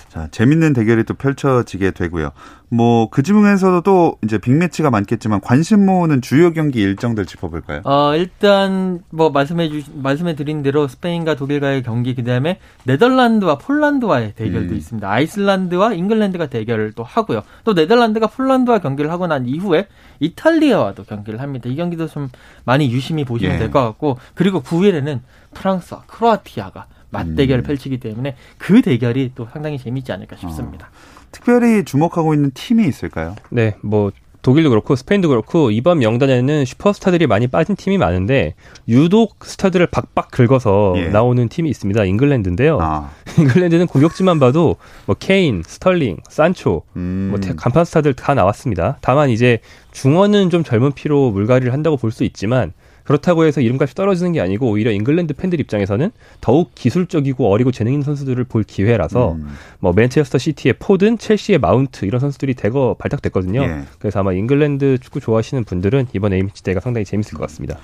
자, 0.09 0.27
재밌는 0.31 0.73
대결이 0.73 1.03
또 1.03 1.13
펼쳐지게 1.13 1.91
되고요. 1.91 2.31
뭐, 2.69 3.09
그 3.09 3.23
중에서도 3.23 3.81
또 3.81 4.17
이제 4.23 4.37
빅매치가 4.37 4.89
많겠지만 4.89 5.39
관심 5.41 5.85
모으는 5.85 6.21
주요 6.21 6.51
경기 6.51 6.81
일정들 6.81 7.25
짚어볼까요? 7.25 7.81
어, 7.85 8.15
일단 8.15 8.99
뭐 9.09 9.29
말씀해 9.29 9.69
주, 9.69 9.83
말씀해 9.93 10.35
드린 10.35 10.63
대로 10.63 10.87
스페인과 10.87 11.35
독일과의 11.35 11.83
경기, 11.83 12.15
그 12.15 12.23
다음에 12.23 12.59
네덜란드와 12.85 13.57
폴란드와의 13.57 14.33
대결도 14.35 14.73
음. 14.73 14.77
있습니다. 14.77 15.09
아이슬란드와 15.09 15.93
잉글랜드가 15.93 16.47
대결을 16.47 16.93
또 16.93 17.03
하고요. 17.03 17.43
또 17.63 17.73
네덜란드가 17.73 18.27
폴란드와 18.27 18.79
경기를 18.79 19.11
하고 19.11 19.27
난 19.27 19.47
이후에 19.47 19.87
이탈리아와도 20.19 21.03
경기를 21.03 21.41
합니다. 21.41 21.69
이 21.69 21.75
경기도 21.75 22.07
좀 22.07 22.29
많이 22.65 22.91
유심히 22.91 23.23
보시면 23.23 23.55
예. 23.55 23.59
될것 23.59 23.83
같고, 23.83 24.17
그리고 24.33 24.61
9일에는 24.61 25.19
프랑스와 25.53 26.03
크로아티아가 26.07 26.87
맞대결을 27.17 27.63
음. 27.63 27.65
펼치기 27.65 27.99
때문에 27.99 28.35
그 28.57 28.81
대결이 28.81 29.31
또 29.35 29.47
상당히 29.51 29.77
재미있지 29.77 30.11
않을까 30.11 30.35
싶습니다. 30.37 30.87
어. 30.87 31.27
특별히 31.31 31.83
주목하고 31.83 32.33
있는 32.33 32.51
팀이 32.53 32.87
있을까요? 32.87 33.35
네, 33.49 33.75
뭐 33.81 34.11
독일도 34.43 34.69
그렇고 34.69 34.95
스페인도 34.95 35.27
그렇고 35.27 35.71
이번 35.71 35.99
명단에는 35.99 36.63
슈퍼스타들이 36.63 37.27
많이 37.27 37.47
빠진 37.47 37.75
팀이 37.75 37.97
많은데 37.97 38.53
유독 38.87 39.43
스타들을 39.43 39.87
박박 39.87 40.31
긁어서 40.31 40.93
예. 40.95 41.09
나오는 41.09 41.49
팀이 41.49 41.69
있습니다. 41.69 42.05
잉글랜드인데요. 42.05 42.77
아. 42.79 43.09
잉글랜드는 43.37 43.87
공격진만 43.87 44.39
봐도 44.39 44.77
뭐 45.05 45.17
케인, 45.19 45.63
스털링, 45.65 46.17
산초, 46.29 46.83
음. 46.95 47.27
뭐 47.31 47.55
간판 47.57 47.83
스타들 47.83 48.13
다 48.13 48.35
나왔습니다. 48.35 48.97
다만 49.01 49.31
이제 49.31 49.59
중원은 49.91 50.49
좀 50.49 50.63
젊은 50.63 50.93
피로 50.93 51.29
물갈이를 51.31 51.73
한다고 51.73 51.97
볼 51.97 52.11
수 52.11 52.23
있지만 52.23 52.71
그렇다고 53.07 53.45
해서 53.45 53.61
이름값이 53.61 53.95
떨어지는 53.95 54.33
게 54.33 54.41
아니고 54.41 54.69
오히려 54.69 54.91
잉글랜드 54.91 55.33
팬들 55.33 55.61
입장에서는 55.61 56.11
더욱 56.41 56.75
기술적이고 56.75 57.49
어리고 57.49 57.71
재능 57.71 57.93
있는 57.93 58.03
선수들을 58.03 58.43
볼 58.43 58.63
기회라서 58.63 59.31
음. 59.31 59.55
뭐 59.79 59.93
맨체스터 59.93 60.37
시티의 60.37 60.73
포든, 60.77 61.17
첼시의 61.17 61.59
마운트 61.59 62.03
이런 62.03 62.19
선수들이 62.19 62.55
대거 62.55 62.97
발탁됐거든요. 62.99 63.63
예. 63.63 63.83
그래서 63.99 64.19
아마 64.19 64.33
잉글랜드 64.33 64.97
축구 64.97 65.21
좋아하시는 65.21 65.63
분들은 65.63 66.07
이번 66.11 66.33
A매치 66.33 66.63
대가 66.63 66.81
상당히 66.81 67.05
재밌을 67.05 67.37
것 67.37 67.43
같습니다. 67.43 67.77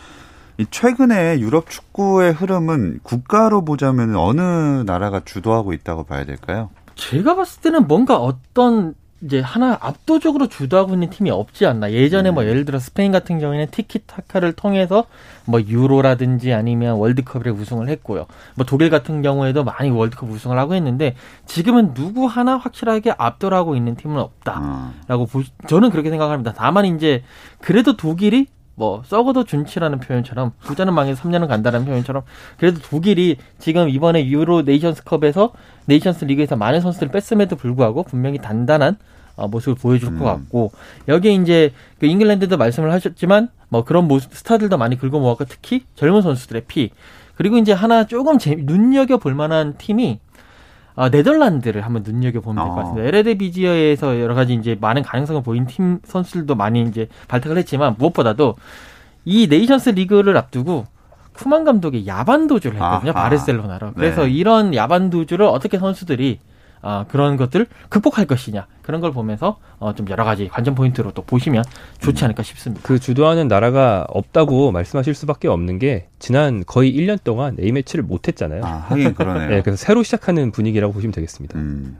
이 0.58 0.65
최근에 0.70 1.39
유럽 1.39 1.70
축구의 1.70 2.34
흐름은 2.34 3.00
국가로 3.03 3.63
보자면 3.63 4.18
어느 4.18 4.42
나라가 4.86 5.22
주도하고 5.24 5.72
있다고 5.72 6.03
봐야 6.03 6.25
될까요? 6.25 6.70
제가 6.96 7.38
봤을 7.38 7.62
때는 7.62 7.88
뭔가 7.88 8.18
어떤 8.18 8.94
이제 9.24 9.39
하나 9.39 9.77
압도적으로 9.80 10.48
주도하고 10.48 10.94
있는 10.94 11.10
팀이 11.10 11.32
없지 11.32 11.65
않나. 11.65 11.94
예전에 11.94 12.32
뭐 12.32 12.44
음. 12.44 12.50
예를 12.50 12.65
들어 12.65 12.77
스페인 12.77 13.12
같은 13.12 13.39
경우에는 13.39 13.68
티키타카를 13.72 14.53
통해서 14.53 15.06
뭐 15.46 15.62
유로라든지 15.62 16.53
아니면 16.53 16.96
월드컵에 16.98 17.50
우승을 17.50 17.88
했고요. 17.88 18.25
뭐 18.56 18.65
독일 18.65 18.89
같은 18.89 19.22
경우에도 19.22 19.63
많이 19.63 19.89
월드컵 19.89 20.30
우승을 20.30 20.58
하고 20.58 20.75
있는데 20.75 21.15
지금은 21.46 21.94
누구 21.94 22.25
하나 22.25 22.58
확실하게 22.58 23.13
압도하고 23.18 23.75
있는 23.75 23.96
팀은 23.96 24.18
없다라고 24.20 25.25
보, 25.27 25.42
저는 25.68 25.89
그렇게 25.89 26.10
생각합니다. 26.10 26.53
다만 26.53 26.86
이제 26.86 27.24
그래도 27.60 27.96
독일이 27.96 28.48
뭐 28.75 29.03
썩어도 29.06 29.44
준치라는 29.44 30.00
표현처럼 30.00 30.53
부자는 30.62 30.94
망해서 30.94 31.22
3년은 31.22 31.48
간다는 31.48 31.86
표현처럼 31.86 32.24
그래도 32.58 32.80
독일이 32.80 33.38
지금 33.60 33.89
이번에 33.89 34.25
유로 34.27 34.63
네이션스컵에서 34.63 35.53
네이션스 35.86 36.25
리그에서 36.25 36.56
많은 36.56 36.82
선수들을 36.82 37.12
뺐음에도 37.12 37.56
불구하고 37.56 38.03
분명히 38.03 38.39
단단한 38.39 38.98
어, 39.36 39.48
모습을 39.48 39.75
보여줄 39.75 40.10
음. 40.10 40.20
것 40.20 40.25
같고 40.25 40.72
여기에 41.08 41.34
이제 41.36 41.74
그 42.00 42.06
잉글랜드도 42.06 42.58
말씀을 42.58 42.92
하셨지만 42.92 43.50
뭐 43.70 43.84
그런 43.84 44.08
모습 44.08 44.34
스타들도 44.36 44.77
많이 44.77 44.98
긁어 44.98 45.20
모았고 45.20 45.46
특히 45.46 45.86
젊은 45.96 46.22
선수들의 46.22 46.63
피 46.68 46.92
그리고 47.36 47.58
이제 47.58 47.74
하나 47.74 48.06
조금 48.06 48.38
재, 48.38 48.56
눈여겨 48.56 49.18
볼 49.18 49.34
만한 49.34 49.75
팀이 49.77 50.20
어, 50.96 51.10
네덜란드를 51.10 51.82
한번 51.82 52.04
눈여겨보면 52.04 52.64
될 52.64 52.70
것 52.74 52.80
같습니다. 52.82 53.04
어. 53.04 53.08
에레디비지에에서 53.08 54.20
여러 54.20 54.36
가지 54.36 54.54
이제 54.54 54.78
많은 54.80 55.02
가능성을 55.02 55.42
보인 55.42 55.66
팀 55.66 56.00
선수들도 56.04 56.56
많이 56.56 56.84
이제 56.84 57.08
발탁을 57.28 57.58
했지만 57.58 57.96
무엇보다도 57.98 58.56
이 59.26 59.48
네이션스 59.48 59.90
리그를 59.92 60.38
앞두고 60.38 60.86
쿠만 61.34 61.64
감독이 61.64 62.06
야반 62.06 62.46
도주를 62.48 62.76
했거든요. 62.80 63.12
아하. 63.16 63.24
바르셀로나로. 63.24 63.94
그래서 63.94 64.24
네. 64.26 64.32
이런 64.32 64.76
야반 64.76 65.10
도주를 65.10 65.46
어떻게 65.48 65.80
선수들이 65.80 66.40
어, 66.84 67.06
그런 67.08 67.38
것들을 67.38 67.66
극복할 67.90 68.25
것이냐 68.25 68.68
그런 68.82 69.02
걸 69.02 69.12
보면서 69.12 69.58
어, 69.80 69.96
좀 69.96 70.08
여러 70.10 70.24
가지 70.24 70.50
관전 70.50 70.75
포인트로 70.75 71.12
또 71.12 71.24
보시면 71.24 71.63
좋지 72.00 72.24
음. 72.24 72.25
않을까 72.25 72.44
싶습니다. 72.44 72.86
그 72.86 73.00
주도하는 73.00 73.48
나라가 73.48 74.06
없다고 74.10 74.72
말씀하실 74.72 75.16
수밖에 75.16 75.48
없는 75.48 75.80
게 75.80 76.10
지난 76.20 76.63
거의 76.68 76.94
1년 76.94 77.24
동안 77.24 77.58
A 77.60 77.72
매치를 77.72 78.04
못했잖아요. 78.04 78.63
아, 78.63 78.86
하긴 78.90 79.16
그러네요. 79.16 79.50
네, 79.50 79.62
그래서 79.62 79.78
새로 79.78 80.04
시작하는 80.04 80.52
분위기라고 80.52 80.94
보시면 80.94 81.13
되겠습니다. 81.13 81.58
음. 81.58 81.98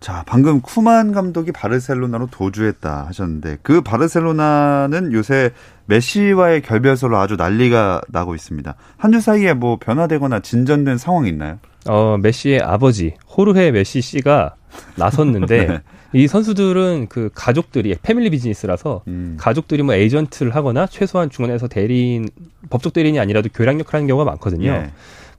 자, 0.00 0.22
방금 0.26 0.60
쿠만 0.60 1.12
감독이 1.12 1.52
바르셀로나로 1.52 2.28
도주했다 2.30 3.06
하셨는데 3.08 3.58
그 3.62 3.80
바르셀로나는 3.80 5.12
요새 5.12 5.50
메시와의 5.86 6.62
결별설로 6.62 7.16
아주 7.18 7.36
난리가 7.36 8.02
나고 8.08 8.34
있습니다. 8.34 8.74
한 8.98 9.12
주 9.12 9.20
사이에 9.20 9.54
뭐 9.54 9.78
변화되거나 9.78 10.40
진전된 10.40 10.98
상황이 10.98 11.28
있나요? 11.30 11.58
어, 11.88 12.18
메시의 12.20 12.60
아버지 12.60 13.14
호르헤 13.36 13.70
메시 13.70 14.00
씨가 14.00 14.54
나섰는데 14.96 15.66
네. 15.66 15.80
이 16.12 16.28
선수들은 16.28 17.06
그 17.08 17.30
가족들이 17.34 17.96
패밀리 18.02 18.30
비즈니스라서 18.30 19.02
음. 19.08 19.36
가족들이 19.40 19.82
뭐 19.82 19.94
에이전트를 19.94 20.54
하거나 20.54 20.86
최소한 20.86 21.30
중원에서 21.30 21.68
대리인 21.68 22.28
법적 22.70 22.92
대리인이 22.92 23.18
아니라도 23.18 23.48
교량 23.54 23.80
역할을 23.80 23.98
하는 23.98 24.06
경우가 24.08 24.24
많거든요. 24.30 24.70
예. 24.70 24.90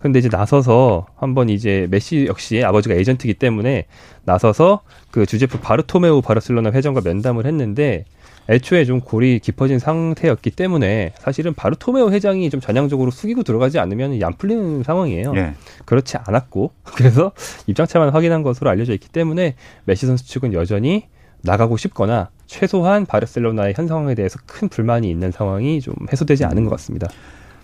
근데 0.08 0.20
이제 0.20 0.30
나서서 0.32 1.06
한번 1.18 1.50
이제 1.50 1.86
메시 1.92 2.28
역시 2.28 2.64
아버지가 2.64 2.96
에이전트이기 2.96 3.34
때문에 3.34 3.88
나서서 4.24 4.80
그 5.12 5.26
주제프 5.26 5.60
바르토메우 5.60 6.22
바르셀로나 6.22 6.72
회장과 6.72 7.02
면담을 7.04 7.46
했는데 7.46 8.06
애초에 8.48 8.86
좀 8.86 9.02
골이 9.02 9.40
깊어진 9.40 9.80
상태였기 9.80 10.52
때문에 10.52 11.12
사실은 11.20 11.54
바르토메오 11.54 12.12
회장이 12.12 12.50
좀 12.50 12.62
전향적으로 12.62 13.12
숙이고 13.12 13.44
들어가지 13.44 13.80
않으면 13.80 14.24
안 14.24 14.32
풀리는 14.38 14.84
상황이에요. 14.84 15.34
예. 15.36 15.56
그렇지 15.84 16.16
않았고 16.16 16.72
그래서 16.96 17.34
입장차만 17.66 18.12
확인한 18.12 18.44
것으로 18.44 18.70
알려져 18.70 18.94
있기 18.94 19.10
때문에 19.10 19.56
메시 19.84 20.06
선수 20.06 20.26
측은 20.26 20.54
여전히 20.54 21.08
나가고 21.42 21.76
싶거나 21.76 22.30
최소한 22.46 23.06
바르셀로나의 23.06 23.74
현 23.76 23.88
상황에 23.88 24.16
대해서 24.16 24.40
큰 24.46 24.70
불만이 24.70 25.10
있는 25.10 25.32
상황이 25.32 25.82
좀 25.82 25.96
해소되지 26.10 26.46
않은 26.46 26.64
것 26.64 26.70
같습니다. 26.70 27.08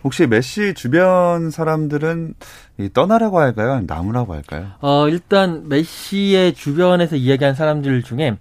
혹시 0.03 0.27
메시 0.27 0.73
주변 0.73 1.49
사람들은 1.49 2.33
떠나라고 2.93 3.39
할까요? 3.39 3.81
남으라고 3.87 4.33
할까요? 4.33 4.67
어, 4.81 5.07
일단 5.07 5.69
메시의 5.69 6.53
주변에서 6.53 7.15
이야기한 7.15 7.55
사람들 7.55 8.03
중에 8.03 8.37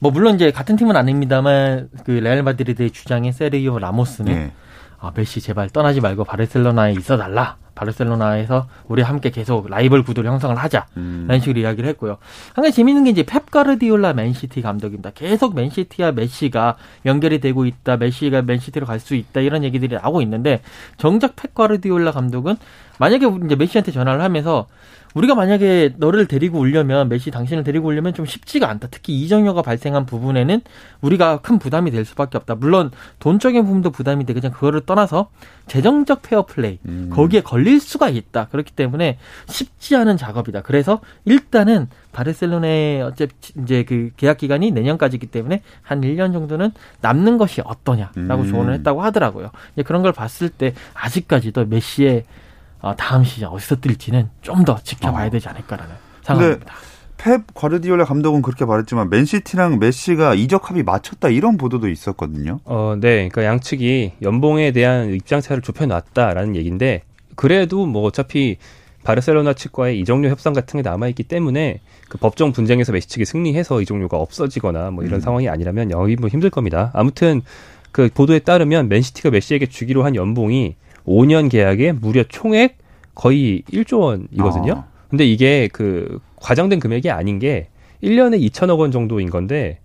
뭐 0.00 0.10
물론 0.10 0.36
이제 0.36 0.50
같은 0.50 0.76
팀은 0.76 0.96
아닙니다만 0.96 1.88
그 2.04 2.10
레알 2.12 2.42
마드리드의 2.42 2.90
주장인 2.90 3.32
세르기오 3.32 3.78
라모스는 3.78 4.32
네. 4.32 4.52
아, 5.00 5.12
메시 5.14 5.40
제발 5.40 5.70
떠나지 5.70 6.00
말고 6.00 6.24
바르셀로나에 6.24 6.92
있어 6.92 7.16
달라. 7.16 7.56
바르셀로나에서 7.78 8.66
우리 8.88 9.02
함께 9.02 9.30
계속 9.30 9.68
라이벌 9.68 10.02
구도를 10.02 10.28
형성을 10.30 10.54
하자. 10.56 10.86
음. 10.96 11.26
라는 11.28 11.40
식으로 11.40 11.60
이야기를 11.60 11.88
했고요. 11.90 12.18
한 12.54 12.64
가지 12.64 12.76
재밌는 12.76 13.04
게 13.04 13.10
이제 13.10 13.22
펩 13.22 13.46
가르디올라 13.46 14.12
맨시티 14.12 14.62
감독입니다. 14.62 15.10
계속 15.14 15.54
맨시티와 15.54 16.12
메시가 16.12 16.76
연결이 17.06 17.40
되고 17.40 17.64
있다. 17.64 17.96
메시가 17.96 18.42
맨시티로 18.42 18.84
갈 18.86 18.98
수 18.98 19.14
있다. 19.14 19.40
이런 19.40 19.62
얘기들이 19.62 19.94
나오고 19.94 20.22
있는데 20.22 20.60
정작 20.96 21.36
펩 21.36 21.54
가르디올라 21.54 22.10
감독은 22.10 22.56
만약에 22.98 23.26
이제 23.44 23.54
메시한테 23.54 23.92
전화를 23.92 24.20
하면서 24.22 24.66
우리가 25.14 25.34
만약에 25.34 25.94
너를 25.96 26.26
데리고 26.26 26.58
오려면 26.58 27.08
메시 27.08 27.30
당신을 27.30 27.64
데리고 27.64 27.88
오려면 27.88 28.14
좀 28.14 28.26
쉽지가 28.26 28.68
않다. 28.68 28.88
특히 28.90 29.20
이적료가 29.20 29.62
발생한 29.62 30.06
부분에는 30.06 30.60
우리가 31.00 31.40
큰 31.40 31.58
부담이 31.58 31.90
될 31.90 32.04
수밖에 32.04 32.36
없다. 32.38 32.56
물론 32.56 32.90
돈적인 33.18 33.64
부분도 33.64 33.90
부담이 33.90 34.26
되겠지만 34.26 34.52
그거를 34.52 34.82
떠나서 34.82 35.30
재정적 35.66 36.22
페어 36.22 36.46
플레이 36.46 36.78
음. 36.86 37.10
거기에 37.12 37.42
걸릴 37.42 37.80
수가 37.80 38.08
있다. 38.08 38.48
그렇기 38.48 38.72
때문에 38.72 39.18
쉽지 39.46 39.96
않은 39.96 40.16
작업이다. 40.16 40.62
그래서 40.62 41.00
일단은 41.24 41.88
바르셀로나의 42.12 43.02
어째 43.02 43.28
이제 43.62 43.84
그 43.84 44.10
계약 44.16 44.38
기간이 44.38 44.70
내년까지이기 44.70 45.26
때문에 45.26 45.62
한 45.82 46.00
1년 46.00 46.32
정도는 46.32 46.72
남는 47.00 47.38
것이 47.38 47.60
어떠냐라고 47.64 48.42
음. 48.42 48.50
조언을 48.50 48.74
했다고 48.74 49.02
하더라고요. 49.02 49.50
이제 49.74 49.82
그런 49.82 50.02
걸 50.02 50.12
봤을 50.12 50.48
때 50.48 50.74
아직까지도 50.94 51.66
메시의 51.66 52.18
어, 52.18 52.47
다음 52.96 53.24
시즌 53.24 53.48
어디서 53.48 53.76
뜰지는 53.80 54.30
좀 54.42 54.64
더 54.64 54.78
지켜봐야 54.82 55.26
어. 55.26 55.30
되지 55.30 55.48
않을까라는 55.48 55.94
상황입니다. 56.22 56.74
펩 57.16 57.42
과르디올라 57.54 58.04
감독은 58.04 58.42
그렇게 58.42 58.64
말했지만 58.64 59.10
맨시티랑 59.10 59.78
메시가 59.80 60.34
이적 60.34 60.70
합의 60.70 60.84
맞췄다 60.84 61.28
이런 61.30 61.56
보도도 61.56 61.88
있었거든요. 61.88 62.60
어, 62.64 62.94
네. 62.98 63.28
그러니까 63.28 63.44
양측이 63.44 64.12
연봉에 64.22 64.70
대한 64.70 65.12
입장 65.14 65.40
차를 65.40 65.62
좁혀 65.62 65.86
놨다라는 65.86 66.54
얘기인데 66.54 67.02
그래도 67.34 67.86
뭐 67.86 68.02
어차피 68.04 68.56
바르셀로나 69.04 69.54
측과의 69.54 69.98
이적료 70.00 70.28
협상 70.28 70.52
같은 70.52 70.80
게 70.80 70.88
남아 70.88 71.08
있기 71.08 71.24
때문에 71.24 71.80
그 72.08 72.18
법정 72.18 72.52
분쟁에서 72.52 72.92
메시 72.92 73.08
측이 73.08 73.24
승리해서 73.24 73.80
이적료가 73.80 74.16
없어지거나 74.16 74.90
뭐 74.90 75.02
이런 75.04 75.16
음. 75.16 75.20
상황이 75.20 75.48
아니라면 75.48 75.90
영입은 75.90 76.20
뭐 76.20 76.28
힘들 76.28 76.50
겁니다. 76.50 76.90
아무튼 76.94 77.42
그 77.90 78.10
보도에 78.12 78.40
따르면 78.40 78.88
맨시티가 78.88 79.30
메시에게 79.30 79.66
주기로 79.66 80.04
한 80.04 80.14
연봉이 80.14 80.76
5년 81.06 81.50
계약에 81.50 81.92
무려 81.92 82.24
총액 82.28 82.78
거의 83.14 83.62
1조 83.72 84.00
원이거든요. 84.00 84.72
어. 84.72 84.84
근데 85.08 85.24
이게 85.24 85.68
그 85.72 86.20
과장된 86.36 86.80
금액이 86.80 87.10
아닌 87.10 87.38
게 87.38 87.68
1년에 88.02 88.40
2천억 88.50 88.78
원 88.78 88.90
정도인 88.92 89.30
건데 89.30 89.80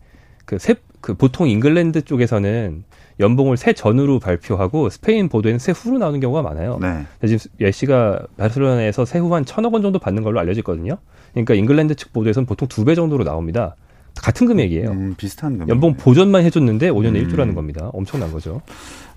그 0.46 0.60
세, 0.60 0.76
그 1.02 1.14
보통 1.16 1.48
잉글랜드 1.50 2.04
쪽에서는 2.04 2.84
연봉을 3.20 3.58
세전으로 3.58 4.20
발표하고 4.20 4.90
스페인 4.90 5.30
보도에는 5.30 5.60
세후로 5.60 5.98
나오는 6.00 6.20
경우가 6.20 6.42
많아요. 6.42 6.80
네. 6.82 7.06
지금 7.28 7.38
메시가 7.60 8.26
바르셀로나에서 8.38 9.06
세후 9.06 9.34
한 9.34 9.46
천억 9.46 9.74
원 9.74 9.82
정도 9.82 10.00
받는 10.00 10.24
걸로 10.24 10.40
알려져 10.40 10.60
있거든요. 10.62 10.98
그러니까 11.32 11.54
잉글랜드 11.54 11.96
측 11.96 12.12
보도에서는 12.12 12.46
보통 12.46 12.68
두 12.68 12.84
배 12.86 12.96
정도로 12.96 13.24
나옵니다. 13.24 13.76
같은 14.16 14.46
금액이에요. 14.48 14.90
음, 14.92 15.16
비슷한 15.18 15.54
금액. 15.54 15.70
연봉 15.70 15.96
보전만 15.96 16.44
해줬는데 16.44 16.90
5년에 16.92 17.16
음. 17.16 17.28
1조라는 17.28 17.56
겁니다. 17.56 17.90
엄청난 17.94 18.32
거죠. 18.32 18.62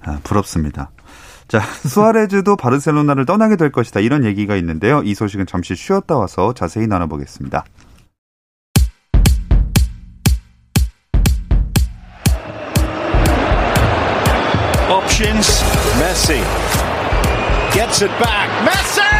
아, 0.03 0.21
부럽습니다. 0.23 0.91
자, 1.49 1.61
수아레즈도 1.87 2.57
바르셀로나를 2.57 3.25
떠나게 3.25 3.57
될 3.57 3.71
것이다. 3.71 4.01
이런 4.01 4.25
얘기가 4.25 4.57
있는데요. 4.57 5.03
이 5.05 5.15
소식은 5.15 5.47
잠시 5.47 5.75
쉬었다 5.75 6.17
와서 6.17 6.53
자세히 6.55 6.87
나눠보겠습니다. 6.87 7.65
Options. 14.91 15.65
Messi 15.99 16.43
gets 17.73 18.05
it 18.05 18.13
back. 18.19 18.51
Messi! 18.63 19.17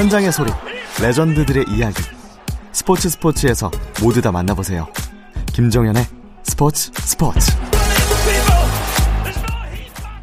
현장의 0.00 0.32
소리, 0.32 0.50
레전드들의 1.02 1.66
이야기. 1.68 2.02
스포츠 2.72 3.10
스포츠에서 3.10 3.70
모두 4.02 4.22
다 4.22 4.32
만나보세요. 4.32 4.88
김정현의 5.52 6.19
스포츠 6.50 6.90
스포츠 6.94 7.52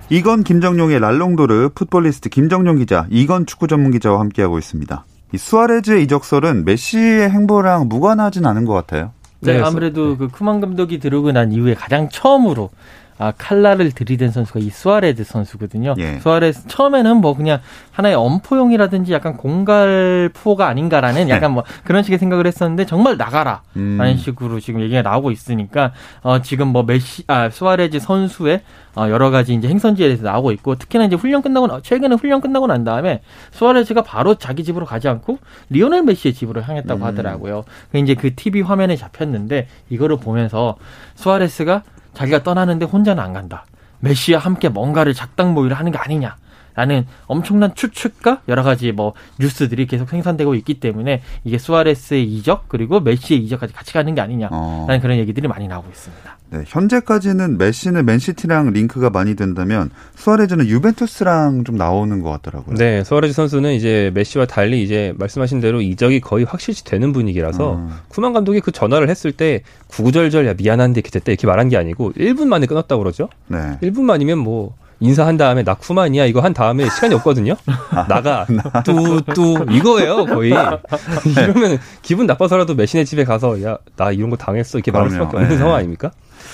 이건 0.09 0.43
김정용의 0.43 0.99
랄롱도르 0.99 1.69
풋볼리스트 1.73 2.27
김정용 2.27 2.79
기자, 2.79 3.07
이건 3.09 3.45
축구 3.45 3.67
전문 3.67 3.91
기자와 3.91 4.19
함께하고 4.19 4.57
있습니다. 4.57 5.05
이 5.33 5.37
수아레즈의 5.37 6.03
이적설은 6.03 6.65
메시의 6.65 7.29
행보랑 7.29 7.87
무관하진 7.87 8.45
않은 8.45 8.65
것 8.65 8.73
같아요. 8.73 9.13
네, 9.39 9.61
아무래도 9.61 10.09
네. 10.09 10.17
그 10.17 10.27
쿠만 10.27 10.59
감독이 10.59 10.99
들어오고 10.99 11.31
난 11.31 11.53
이후에 11.53 11.75
가장 11.75 12.09
처음으로 12.09 12.71
아, 13.19 13.33
칼라를 13.35 13.91
들이댄 13.91 14.31
선수가 14.31 14.59
이 14.59 14.69
수아레즈 14.69 15.23
선수거든요. 15.23 15.95
예. 15.97 16.19
수아레즈 16.19 16.67
처음에는 16.67 17.17
뭐 17.17 17.35
그냥 17.35 17.59
하나의 17.91 18.15
엄포용이라든지 18.15 19.11
약간 19.11 19.37
공갈포가 19.37 20.67
아닌가라는 20.67 21.25
네. 21.25 21.33
약간 21.33 21.51
뭐 21.51 21.63
그런 21.83 22.03
식의 22.03 22.19
생각을 22.19 22.45
했었는데 22.45 22.85
정말 22.85 23.17
나가라 23.17 23.61
음. 23.75 23.97
라는 23.97 24.17
식으로 24.17 24.59
지금 24.59 24.81
얘기가 24.81 25.01
나오고 25.01 25.31
있으니까 25.31 25.93
어 26.21 26.41
지금 26.41 26.67
뭐 26.67 26.83
메시 26.83 27.23
아 27.27 27.49
수아레즈 27.49 27.99
선수의 27.99 28.61
어 28.95 29.09
여러 29.09 29.31
가지 29.31 29.53
이제 29.53 29.67
행선지에 29.67 30.07
대해서 30.07 30.23
나오고 30.23 30.51
있고 30.53 30.75
특히나 30.75 31.05
이제 31.05 31.15
훈련 31.15 31.41
끝나고 31.41 31.81
최근에 31.81 32.15
훈련 32.15 32.39
끝나고 32.39 32.67
난 32.67 32.83
다음에 32.83 33.21
수아레즈가 33.51 34.03
바로 34.03 34.35
자기 34.35 34.63
집으로 34.63 34.85
가지 34.85 35.07
않고 35.07 35.39
리오넬 35.69 36.03
메시의 36.03 36.33
집으로 36.33 36.61
향했다고 36.61 37.01
음. 37.01 37.03
하더라고요. 37.03 37.63
이제 37.95 38.13
그 38.13 38.35
TV 38.35 38.61
화면에 38.61 38.95
잡혔는데 38.95 39.67
이거를 39.89 40.17
보면서 40.17 40.77
수아레스가 41.15 41.83
자기가 42.17 42.41
떠나는데 42.41 42.85
혼자는 42.85 43.23
안 43.23 43.33
간다. 43.33 43.65
메시와 43.99 44.39
함께 44.39 44.69
뭔가를 44.69 45.13
작당 45.13 45.53
모의를 45.53 45.77
하는 45.77 45.91
게 45.91 45.97
아니냐. 45.97 46.35
라는 46.73 47.07
엄청난 47.25 47.73
추측과 47.73 48.41
여러 48.47 48.61
가지 48.61 48.91
뭐 48.91 49.13
뉴스들이 49.39 49.87
계속 49.87 50.09
생산되고 50.09 50.53
있기 50.55 50.79
때문에 50.79 51.23
이게 51.43 51.57
수아레스의 51.57 52.23
이적 52.23 52.69
그리고 52.69 52.99
메시의 52.99 53.39
이적까지 53.43 53.73
같이 53.73 53.93
가는 53.93 54.13
게 54.13 54.21
아니냐라는 54.21 54.53
어. 54.53 54.99
그런 55.01 55.17
얘기들이 55.17 55.47
많이 55.47 55.67
나오고 55.67 55.89
있습니다. 55.89 56.36
네, 56.49 56.63
현재까지는 56.65 57.57
메시는 57.57 58.05
맨시티랑 58.05 58.71
링크가 58.71 59.09
많이 59.09 59.35
된다면 59.35 59.89
수아레즈는 60.15 60.67
유벤투스랑 60.67 61.65
좀 61.65 61.75
나오는 61.75 62.21
것 62.21 62.29
같더라고요. 62.31 62.75
네, 62.75 63.03
수아레즈 63.03 63.33
선수는 63.33 63.73
이제 63.73 64.11
메시와 64.13 64.45
달리 64.45 64.81
이제 64.81 65.13
말씀하신 65.17 65.59
대로 65.59 65.81
이적이 65.81 66.21
거의 66.21 66.45
확실시 66.45 66.85
되는 66.85 67.11
분위기라서 67.11 67.75
음. 67.75 67.89
쿠만 68.07 68.31
감독이 68.31 68.61
그 68.61 68.71
전화를 68.71 69.09
했을 69.09 69.33
때 69.33 69.61
구구절절 69.87 70.47
야 70.47 70.53
미안한데 70.57 70.99
이렇게 70.99 71.11
됐다 71.11 71.31
이렇게 71.31 71.47
말한 71.47 71.67
게 71.67 71.77
아니고 71.77 72.13
1분 72.13 72.47
만에 72.47 72.65
끊었다고 72.65 73.03
그러죠. 73.03 73.29
네. 73.47 73.77
1분 73.81 74.03
만이면 74.03 74.37
뭐 74.37 74.75
인사한 74.99 75.37
다음에 75.37 75.63
나 75.63 75.73
쿠만이야 75.75 76.25
이거 76.25 76.41
한 76.41 76.53
다음에 76.53 76.89
시간이 76.89 77.13
없거든요. 77.15 77.55
나가 78.09 78.45
뚜뚜 78.83 79.65
이거예요 79.71 80.25
거의. 80.25 80.51
이러면 81.25 81.79
기분 82.01 82.25
나빠서라도 82.25 82.75
메시네 82.75 83.03
집에 83.03 83.23
가서 83.23 83.61
야 83.63 83.77
나 83.95 84.11
이런 84.11 84.29
거 84.29 84.37
당했어 84.37 84.77
이렇게 84.77 84.91
말할 84.91 85.09
수밖에 85.09 85.37
없는 85.37 85.49
네. 85.49 85.57
상황 85.57 85.75
아닙니까? 85.75 86.11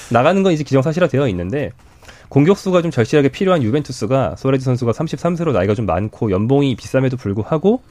나가는 0.10 0.42
건 0.44 0.54
이제 0.54 0.64
기정사실화 0.64 1.08
되어 1.08 1.28
있는데 1.28 1.72
공격수가 2.30 2.82
좀 2.82 2.90
절실하게 2.90 3.30
필요한 3.30 3.62
유벤투스가 3.62 4.36
소레지 4.38 4.66
선수가 4.66 4.92
33세로 4.94 5.52
나이가 5.52 5.76
좀 5.76 5.86
많고 5.86 6.32
연봉이 6.32 6.76
비쌈에도 6.76 7.18
불구하고 7.18 7.82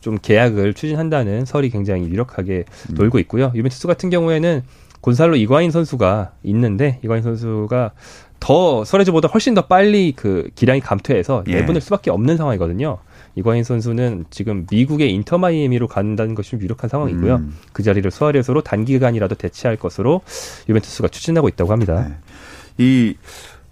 좀 0.00 0.18
계약을 0.20 0.74
추진한다는 0.74 1.44
설이 1.44 1.70
굉장히 1.70 2.08
유력하게 2.08 2.64
음. 2.90 2.94
돌고 2.94 3.18
있고요. 3.20 3.52
유벤투스 3.54 3.86
같은 3.86 4.10
경우에는 4.10 4.62
곤살로 5.00 5.36
이과인 5.36 5.70
선수가 5.70 6.32
있는데 6.44 6.98
이과인 7.04 7.22
선수가 7.22 7.92
더 8.42 8.84
수아레스보다 8.84 9.28
훨씬 9.28 9.54
더 9.54 9.66
빨리 9.66 10.12
그 10.16 10.50
기량이 10.56 10.80
감퇴해서 10.80 11.44
예. 11.46 11.60
내보낼 11.60 11.80
수밖에 11.80 12.10
없는 12.10 12.36
상황이거든요. 12.36 12.98
이과인 13.36 13.62
선수는 13.62 14.24
지금 14.30 14.66
미국의 14.68 15.12
인터 15.12 15.38
마이애미로 15.38 15.86
간다는 15.86 16.34
것이 16.34 16.50
좀 16.50 16.60
유력한 16.60 16.90
상황이고요. 16.90 17.36
음. 17.36 17.56
그 17.72 17.84
자리를 17.84 18.10
수아레스로 18.10 18.62
단기간이라도 18.62 19.36
대체할 19.36 19.76
것으로 19.76 20.22
유벤투스가 20.68 21.06
추진하고 21.06 21.46
있다고 21.50 21.70
합니다. 21.70 22.08
네. 22.08 22.14
이 22.78 23.14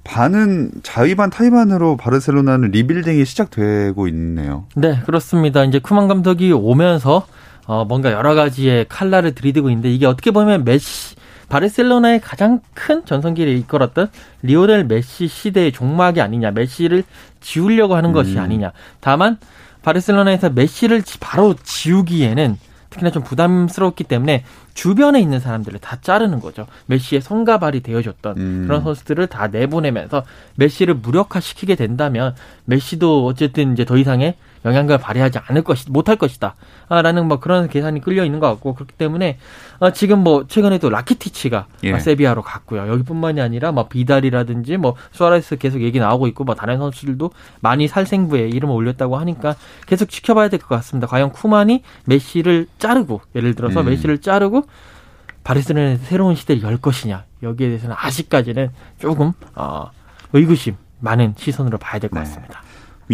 반은 0.04 0.70
자의 0.84 1.11
반 1.11 1.30
타의 1.30 1.54
반으로 1.54 1.96
바르셀로나는 1.96 2.70
리빌딩이 2.70 3.24
시작되고 3.24 4.06
있네요. 4.06 4.66
네, 4.76 5.00
그렇습니다. 5.04 5.64
이제 5.64 5.80
쿠만 5.80 6.06
감독이 6.06 6.52
오면서 6.52 7.26
어, 7.66 7.84
뭔가 7.84 8.12
여러 8.12 8.36
가지의 8.36 8.86
칼날을 8.88 9.34
들이대고 9.34 9.68
있는데 9.70 9.90
이게 9.90 10.06
어떻게 10.06 10.30
보면 10.30 10.64
메시 10.64 11.16
바르셀로나의 11.50 12.20
가장 12.20 12.60
큰 12.72 13.04
전성기를 13.04 13.52
이끌었던 13.58 14.08
리오넬 14.42 14.84
메시 14.84 15.26
시대의 15.26 15.72
종막이 15.72 16.22
아니냐, 16.22 16.52
메시를 16.52 17.04
지우려고 17.40 17.96
하는 17.96 18.10
음. 18.10 18.14
것이 18.14 18.38
아니냐. 18.38 18.72
다만 19.00 19.36
바르셀로나에서 19.82 20.50
메시를 20.50 21.02
바로 21.18 21.54
지우기에는 21.62 22.56
특히나 22.88 23.10
좀 23.10 23.22
부담스럽기 23.22 24.04
때문에 24.04 24.44
주변에 24.74 25.20
있는 25.20 25.38
사람들을 25.40 25.78
다 25.80 25.98
자르는 26.00 26.40
거죠. 26.40 26.66
메시의 26.86 27.20
손과 27.20 27.58
발이 27.58 27.80
되어줬던 27.80 28.36
음. 28.36 28.64
그런 28.66 28.82
선수들을 28.82 29.26
다 29.26 29.48
내보내면서 29.48 30.24
메시를 30.56 30.94
무력화시키게 30.94 31.76
된다면 31.76 32.34
메시도 32.64 33.26
어쨌든 33.26 33.72
이제 33.72 33.84
더 33.84 33.96
이상의 33.96 34.36
영향력을 34.64 34.98
발휘하지 34.98 35.38
않을 35.46 35.62
것이 35.62 35.90
못할 35.90 36.16
것이다. 36.16 36.54
라는 36.88 37.26
뭐 37.28 37.40
그런 37.40 37.68
계산이 37.68 38.00
끌려 38.00 38.24
있는 38.24 38.40
것 38.40 38.48
같고 38.48 38.74
그렇기 38.74 38.94
때문에 38.94 39.38
어, 39.78 39.90
지금 39.90 40.18
뭐 40.20 40.46
최근에도 40.46 40.90
라키티치가 40.90 41.66
예. 41.84 41.98
세비야로 41.98 42.42
갔고요. 42.42 42.88
여기뿐만이 42.88 43.40
아니라 43.40 43.72
뭐 43.72 43.88
비달이라든지 43.88 44.76
뭐 44.76 44.96
수아레스 45.12 45.56
계속 45.56 45.80
얘기 45.82 45.98
나오고 45.98 46.26
있고 46.28 46.44
뭐 46.44 46.54
다른 46.54 46.78
선수들도 46.78 47.30
많이 47.60 47.88
살생부에 47.88 48.48
이름을 48.48 48.74
올렸다고 48.74 49.16
하니까 49.18 49.56
계속 49.86 50.08
지켜봐야 50.10 50.48
될 50.48 50.60
것 50.60 50.68
같습니다. 50.76 51.06
과연 51.06 51.32
쿠만이 51.32 51.82
메시를 52.04 52.66
자르고 52.78 53.22
예를 53.34 53.54
들어서 53.54 53.80
음. 53.80 53.86
메시를 53.86 54.18
자르고 54.18 54.64
바르셀로나의 55.42 55.96
새로운 55.98 56.34
시대를 56.34 56.62
열 56.62 56.76
것이냐 56.76 57.24
여기에 57.42 57.68
대해서는 57.68 57.96
아직까지는 57.98 58.70
조금 58.98 59.32
어, 59.54 59.90
의구심 60.34 60.76
많은 61.00 61.34
시선으로 61.38 61.78
봐야 61.78 61.98
될것 61.98 62.18
네. 62.18 62.28
같습니다. 62.28 62.62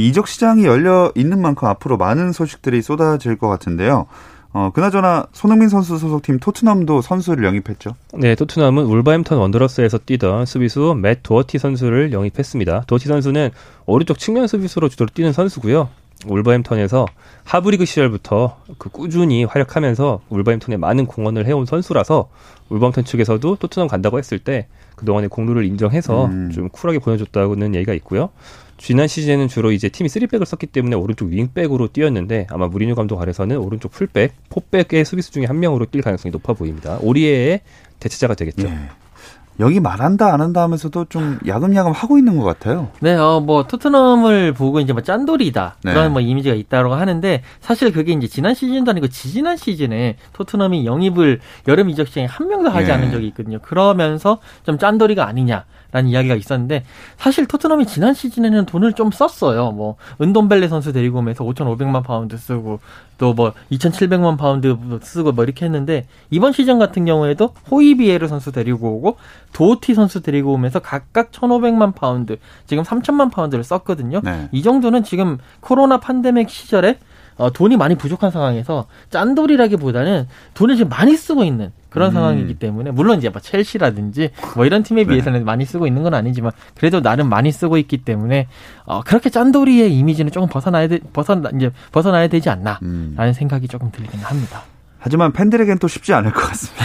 이적 0.03 0.29
시장이 0.29 0.65
열려 0.65 1.13
있는 1.15 1.41
만큼 1.41 1.69
앞으로 1.69 1.97
많은 1.97 2.33
소식들이 2.33 2.83
쏟아질 2.83 3.37
것 3.37 3.49
같은데요. 3.49 4.07
어, 4.53 4.71
그나저나 4.73 5.27
손흥민 5.33 5.69
선수 5.69 5.99
소속팀 5.99 6.39
토트넘도 6.39 7.03
선수를 7.03 7.45
영입했죠. 7.45 7.91
네, 8.15 8.35
토트넘은 8.35 8.85
울버햄턴 8.85 9.39
원더러스에서 9.39 9.99
뛰던 9.99 10.47
수비수 10.47 10.97
맷 10.99 11.23
도어티 11.23 11.59
선수를 11.59 12.13
영입했습니다. 12.13 12.85
도어티 12.87 13.07
선수는 13.07 13.51
오른쪽 13.85 14.19
측면 14.19 14.47
수비수로 14.47 14.89
주로 14.89 15.07
뛰는 15.13 15.33
선수고요. 15.35 15.91
울버햄턴에서 16.25 17.05
하브리그 17.45 17.85
시절부터 17.85 18.57
그 18.79 18.89
꾸준히 18.89 19.45
활약하면서 19.45 20.21
울버햄턴에 20.31 20.79
많은 20.79 21.05
공헌을 21.05 21.47
해온 21.47 21.67
선수라서 21.67 22.31
울버햄턴 22.71 23.05
측에서도 23.05 23.57
토트넘 23.57 23.89
간다고 23.89 24.19
했을 24.19 24.39
때 24.39 24.69
그동안의 24.97 25.29
공로를 25.29 25.67
인정해서 25.67 26.25
음. 26.27 26.51
좀 26.51 26.71
쿨하게 26.71 27.01
보내줬다는 27.01 27.75
얘기가 27.75 27.93
있고요. 27.93 28.31
지난 28.79 29.09
시즌에는 29.09 29.49
주로 29.49 29.73
이제 29.73 29.89
팀이 29.89 30.09
3백을 30.09 30.45
썼기 30.45 30.67
때문에 30.67 30.97
오른쪽 30.97 31.29
윙백으로 31.29 31.89
뛰었는데 31.89 32.47
아마 32.51 32.69
무리뉴 32.69 32.95
감독 32.95 33.21
아래서는 33.21 33.57
오른쪽 33.57 33.93
풀백, 33.93 34.33
포백의 34.51 35.05
수비수 35.05 35.33
중에 35.33 35.47
한 35.47 35.59
명으로 35.61 35.87
뛸 35.87 36.03
가능성이 36.03 36.31
높아 36.33 36.53
보입니다. 36.53 36.99
오리에의 37.01 37.61
대체자가 38.01 38.35
되겠죠. 38.35 38.69
예. 38.69 38.89
여기 39.59 39.81
말한다 39.81 40.33
안 40.35 40.41
한다 40.41 40.62
하면서도 40.62 41.07
좀 41.07 41.39
야금야금 41.47 41.93
하고 41.93 42.19
있는 42.19 42.37
것 42.37 42.45
같아요. 42.45 42.91
네, 43.01 43.15
어, 43.15 43.41
뭐 43.41 43.67
토트넘을 43.67 44.53
보고 44.53 44.81
이제 44.81 44.93
뭐 44.93 45.03
짠돌이다 45.03 45.77
네. 45.83 45.93
그런 45.93 46.12
뭐 46.12 46.21
이미지가 46.21 46.55
있다고 46.55 46.95
하는데 46.95 47.43
사실 47.61 47.91
그게 47.93 48.12
이제 48.12 48.27
지난 48.27 48.55
시즌도 48.55 48.91
아니고 48.91 49.09
지지난 49.09 49.57
시즌에 49.57 50.17
토트넘이 50.35 50.85
영입을 50.85 51.41
여름 51.69 51.89
이적 51.89 52.09
시장에 52.09 52.27
한 52.27 52.49
명도 52.49 52.69
하지 52.69 52.89
네. 52.89 52.93
않은 52.93 53.11
적이 53.11 53.29
있거든요. 53.29 53.59
그러면서 53.61 54.41
좀 54.65 54.79
짠돌이가 54.79 55.27
아니냐. 55.27 55.65
라는 55.97 56.11
이야기가 56.11 56.35
있었는데 56.35 56.85
사실 57.17 57.47
토트넘이 57.47 57.87
지난 57.87 58.13
시즌에는 58.13 58.67
돈을 58.67 58.93
좀 58.93 59.11
썼어요. 59.11 59.71
뭐 59.71 59.97
은돈벨레 60.21 60.69
선수 60.69 60.93
데리고 60.93 61.21
오면서 61.21 61.43
5,500만 61.43 62.05
파운드 62.05 62.37
쓰고 62.37 62.81
또 63.19 63.33
뭐 63.37 63.53
2,700만 63.71 64.37
파운드 64.39 64.77
쓰고 65.03 65.33
뭐 65.33 65.45
이렇게 65.45 65.65
했는데 65.65 66.07
이번 66.31 66.53
시즌 66.53 66.79
같은 66.79 67.05
경우에도 67.05 67.55
호이비에르 67.71 68.29
선수 68.29 68.53
데리고 68.53 68.97
오고 68.97 69.17
도티 69.53 69.95
선수 69.95 70.21
데리고 70.21 70.53
오면서 70.53 70.81
각각 70.81 71.33
1,500만 71.33 71.95
파운드 71.95 72.37
지금 72.67 72.83
3,000만 72.83 73.31
파운드를 73.31 73.65
썼거든요. 73.65 74.21
네. 74.23 74.49
이 74.53 74.63
정도는 74.63 75.03
지금 75.03 75.39
코로나 75.61 75.99
팬데믹 75.99 76.51
시절에 76.51 76.99
어, 77.37 77.53
돈이 77.53 77.77
많이 77.77 77.94
부족한 77.94 78.31
상황에서 78.31 78.87
짠돌이라기보다는 79.11 80.27
돈을 80.55 80.77
지금 80.77 80.88
많이 80.88 81.16
쓰고 81.16 81.44
있는 81.44 81.70
그런 81.90 82.11
음. 82.11 82.14
상황이기 82.14 82.55
때문에 82.55 82.90
물론 82.90 83.18
이제 83.18 83.29
뭐 83.29 83.40
첼시라든지 83.40 84.31
뭐 84.55 84.66
이런 84.66 84.83
팀에 84.83 85.05
네. 85.05 85.09
비해서는 85.09 85.40
네. 85.40 85.44
많이 85.44 85.64
쓰고 85.64 85.87
있는 85.87 86.03
건 86.03 86.14
아니지만 86.14 86.53
그래도 86.75 87.01
나름 87.01 87.29
많이 87.29 87.53
쓰고 87.53 87.79
있기 87.79 87.99
때문에 87.99 88.49
어, 88.85 89.03
그렇게 89.03 89.31
짠돌이의 89.31 89.96
이미지는 89.96 90.31
조금 90.33 90.49
벗어나야 90.49 90.88
돼, 90.88 91.01
벗어나 91.12 91.51
이제 91.55 91.70
벗어나야 91.92 92.29
되지 92.29 92.51
않나라는 92.51 92.81
음. 92.83 93.33
생각이 93.35 93.68
조금 93.68 93.90
들긴 93.90 94.20
합니다. 94.20 94.62
하지만 95.07 95.33
팬들에겐 95.33 95.79
또 95.79 95.87
쉽지 95.87 96.14
않을 96.14 96.33
것 96.33 96.40
같습니다. 96.40 96.85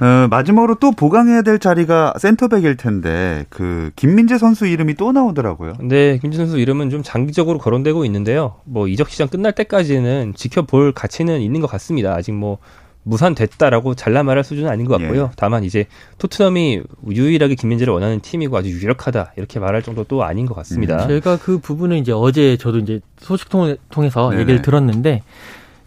어, 0.00 0.26
마지막으로 0.28 0.76
또 0.76 0.90
보강해야 0.90 1.42
될 1.42 1.58
자리가 1.58 2.14
센터백일 2.16 2.78
텐데 2.78 3.44
그 3.50 3.90
김민재 3.94 4.38
선수 4.38 4.66
이름이 4.66 4.94
또 4.94 5.12
나오더라고요. 5.12 5.74
네, 5.82 6.16
김민재 6.16 6.38
선수 6.38 6.58
이름은 6.58 6.88
좀 6.88 7.02
장기적으로 7.02 7.58
거론되고 7.58 8.06
있는데요. 8.06 8.54
뭐 8.64 8.88
이적 8.88 9.10
시장 9.10 9.28
끝날 9.28 9.52
때까지는 9.52 10.32
지켜볼 10.34 10.92
가치는 10.92 11.42
있는 11.42 11.60
것 11.60 11.66
같습니다. 11.66 12.14
아직 12.14 12.32
뭐 12.32 12.56
무산됐다라고 13.02 13.94
잘라 13.96 14.22
말할 14.22 14.42
수준은 14.42 14.70
아닌 14.70 14.86
것 14.86 14.98
같고요. 14.98 15.24
예. 15.24 15.30
다만 15.36 15.62
이제 15.62 15.84
토트넘이 16.16 16.80
유일하게 17.10 17.54
김민재를 17.56 17.92
원하는 17.92 18.20
팀이고 18.20 18.56
아주 18.56 18.70
유력하다 18.70 19.34
이렇게 19.36 19.60
말할 19.60 19.82
정도도 19.82 20.24
아닌 20.24 20.46
것 20.46 20.54
같습니다. 20.54 21.02
음, 21.02 21.08
제가 21.08 21.36
그 21.36 21.58
부분은 21.58 21.98
이제 21.98 22.12
어제 22.12 22.56
저도 22.56 22.78
이제 22.78 23.00
소식 23.18 23.50
통해서 23.90 24.30
네네. 24.30 24.40
얘기를 24.40 24.62
들었는데 24.62 25.20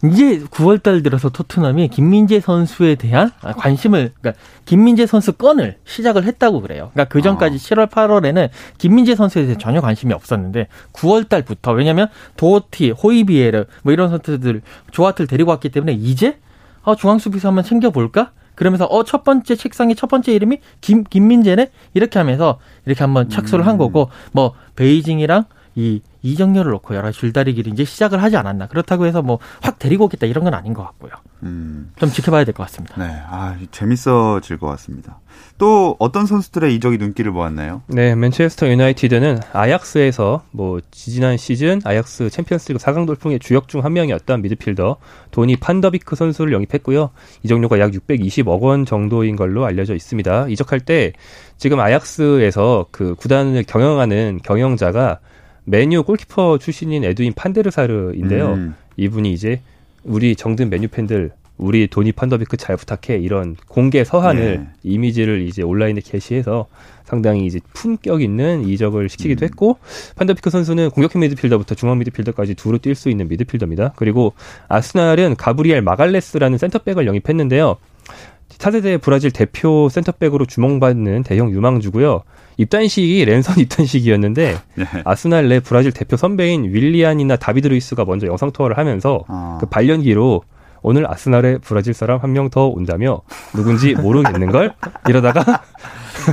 이제 0.04 0.40
9월달 0.52 1.04
들어서 1.04 1.30
토트넘이 1.30 1.88
김민재 1.88 2.40
선수에 2.40 2.96
대한 2.96 3.32
관심을 3.42 4.12
그러니까 4.20 4.42
김민재 4.66 5.08
선수 5.08 5.34
건을 5.34 5.78
시작을 5.86 6.24
했다고 6.24 6.62
그래요. 6.62 6.92
그러니까 6.94 7.12
그 7.12 7.22
전까지 7.22 7.56
아. 7.56 7.58
7월 7.58 7.90
8월에는 7.90 8.50
김민재 8.78 9.16
선수에 9.16 9.46
대해 9.46 9.58
전혀 9.58 9.82
관심이 9.82 10.14
없었는데 10.14 10.68
9월달부터 10.94 11.76
왜냐하면 11.76 12.10
도티, 12.36 12.92
호이비에르 12.92 13.66
뭐 13.84 13.94
이런 13.94 14.10
선수들 14.10 14.62
조아트를 14.92 15.28
데리고 15.28 15.50
왔기 15.52 15.70
때문에 15.70 15.94
이제 15.94 16.38
어, 16.84 16.96
중앙 16.96 17.18
수비수 17.18 17.48
한번 17.48 17.64
챙겨볼까? 17.64 18.32
그러면서 18.56 18.86
어 18.86 19.04
첫 19.04 19.24
번째 19.24 19.56
책상에 19.56 19.94
첫 19.94 20.08
번째 20.08 20.34
이름이 20.34 20.60
김 20.82 21.04
김민재네 21.04 21.70
이렇게 21.94 22.20
하면서 22.20 22.60
이렇게 22.86 23.04
한번 23.04 23.30
착수를 23.30 23.64
음. 23.66 23.68
한 23.68 23.78
거고 23.78 24.10
뭐 24.32 24.54
베이징이랑 24.76 25.46
이 25.76 26.02
이정렬을 26.22 26.72
놓고 26.72 26.96
여러 26.96 27.12
줄다리기를 27.12 27.74
이제 27.74 27.86
시작을 27.86 28.22
하지 28.22 28.38
않았나. 28.38 28.68
그렇다고 28.68 29.06
해서 29.06 29.22
뭐 29.22 29.40
확 29.62 29.80
데리고 29.80 30.06
오겠다 30.06 30.26
이런 30.28 30.44
건 30.44 30.54
아닌 30.54 30.74
것 30.74 30.84
같고요. 30.84 31.12
음. 31.44 31.92
좀 31.98 32.10
지켜봐야 32.10 32.44
될 32.46 32.54
것 32.54 32.64
같습니다. 32.64 32.96
네, 32.98 33.06
아 33.30 33.56
재밌어질 33.72 34.58
것 34.58 34.68
같습니다. 34.68 35.20
또 35.58 35.96
어떤 36.00 36.26
선수들의 36.26 36.74
이적이 36.76 36.98
눈길을 36.98 37.32
모았나요? 37.32 37.82
네, 37.88 38.16
맨체스터 38.16 38.68
유나이티드는 38.70 39.40
아약스에서 39.54 40.44
뭐 40.52 40.80
지지난 40.92 41.38
시즌 41.38 41.82
아약스 41.84 42.30
챔피언스리그 42.30 42.84
4강 42.84 43.06
돌풍의 43.06 43.40
주역 43.40 43.68
중 43.68 43.78
한 43.84 43.94
명이었던 43.94 44.42
미드필더 44.42 44.98
도니 45.32 45.58
판더비크 45.58 46.16
선수를 46.16 46.52
영입했고요. 46.54 47.12
이적료가 47.44 47.80
약 47.80 47.92
620억 47.92 48.60
원 48.62 48.86
정도인 48.86 49.36
걸로 49.36 49.66
알려져 49.66 49.94
있습니다. 49.96 50.48
이적할 50.50 50.80
때 50.80 51.14
지금 51.58 51.80
아약스에서 51.80 52.88
그 52.92 53.14
구단을 53.16 53.64
경영하는 53.64 54.40
경영자가 54.44 55.20
맨유 55.70 56.02
골키퍼 56.04 56.60
출신인 56.60 57.04
에드윈 57.04 57.34
판데르사르인데요. 57.34 58.54
음. 58.54 58.76
이분이 58.96 59.34
이제 59.34 59.62
우리 60.06 60.34
정든 60.36 60.70
맨유 60.70 60.88
팬들 60.88 61.32
우리 61.58 61.88
도니 61.88 62.14
판더비크 62.14 62.56
잘 62.56 62.78
부탁해 62.78 63.20
이런 63.20 63.58
공개 63.68 64.04
서한을 64.06 64.58
네. 64.60 64.68
이미지를 64.84 65.42
이제 65.42 65.64
온라인에 65.64 66.00
게시해서 66.02 66.68
상당히 67.04 67.46
이제 67.46 67.60
품격 67.74 68.22
있는 68.22 68.66
이적을 68.66 69.10
시키기도 69.10 69.44
음. 69.44 69.46
했고 69.46 69.78
판더비크 70.16 70.50
선수는 70.50 70.92
공격형 70.92 71.20
미드필더부터 71.20 71.76
중앙 71.76 71.98
미드필더까지 72.00 72.56
두루 72.56 72.80
뛸 72.80 72.96
수 72.96 73.10
있는 73.10 73.28
미드필더입니다. 73.28 73.94
그리고 73.98 74.34
아스날은 74.70 75.36
가브리엘 75.36 75.82
마갈레스라는 75.82 76.58
센터백을 76.58 77.08
영입했는데요. 77.08 77.76
차세대 78.58 78.98
브라질 78.98 79.32
대표 79.32 79.90
센터백으로 79.90 80.46
주목받는 80.46 81.24
대형 81.24 81.52
유망주고요. 81.52 82.24
입단식이 82.58 83.24
랜선 83.26 83.58
입단식이었는데 83.60 84.58
네. 84.76 84.86
아스날 85.06 85.48
내 85.48 85.60
브라질 85.60 85.92
대표 85.92 86.18
선배인 86.18 86.66
윌리안이나 86.66 87.36
다비드 87.38 87.68
루이스가 87.68 88.06
먼저 88.06 88.28
영상 88.28 88.52
투어를 88.52 88.78
하면서 88.78 89.24
아. 89.28 89.58
그 89.60 89.68
발연기로 89.68 90.44
오늘 90.82 91.10
아스날에 91.12 91.58
브라질 91.60 91.94
사람 91.94 92.20
한 92.20 92.32
명 92.32 92.50
더 92.50 92.68
온다며 92.68 93.22
누군지 93.56 93.94
모르겠는 93.96 94.52
걸 94.52 94.74
이러다가 95.10 95.64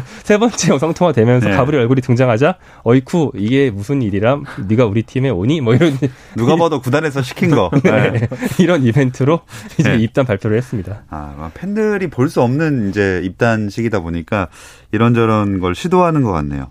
세 0.25 0.39
번째 0.39 0.71
영상 0.73 0.93
통화 0.95 1.13
되면서 1.13 1.49
네. 1.49 1.57
가브리엘 1.57 1.77
얼굴이 1.79 2.01
등장하자 2.01 2.57
어이쿠 2.83 3.33
이게 3.37 3.71
무슨 3.71 4.03
일이람 4.03 4.45
네가 4.69 4.87
우리 4.87 5.03
팀에 5.03 5.31
오니 5.31 5.61
뭐 5.61 5.75
이런 5.75 5.97
누가 6.37 6.57
봐도 6.57 6.81
구단에서 6.81 7.23
시킨 7.23 7.51
거 7.51 7.71
네. 7.83 8.11
네. 8.11 8.29
이런 8.59 8.83
이벤트로 8.85 9.41
이제 9.79 9.97
네. 9.97 9.99
입단 10.03 10.25
발표를 10.27 10.57
했습니다. 10.57 11.03
아 11.11 11.51
팬들이 11.55 12.09
볼 12.09 12.25
수 12.29 12.43
없는 12.43 12.89
이제 12.89 13.21
입단식이다 13.23 14.01
보니까 14.01 14.49
이런저런 14.93 15.61
걸 15.61 15.75
시도하는 15.75 16.23
것 16.23 16.33
같네요. 16.33 16.71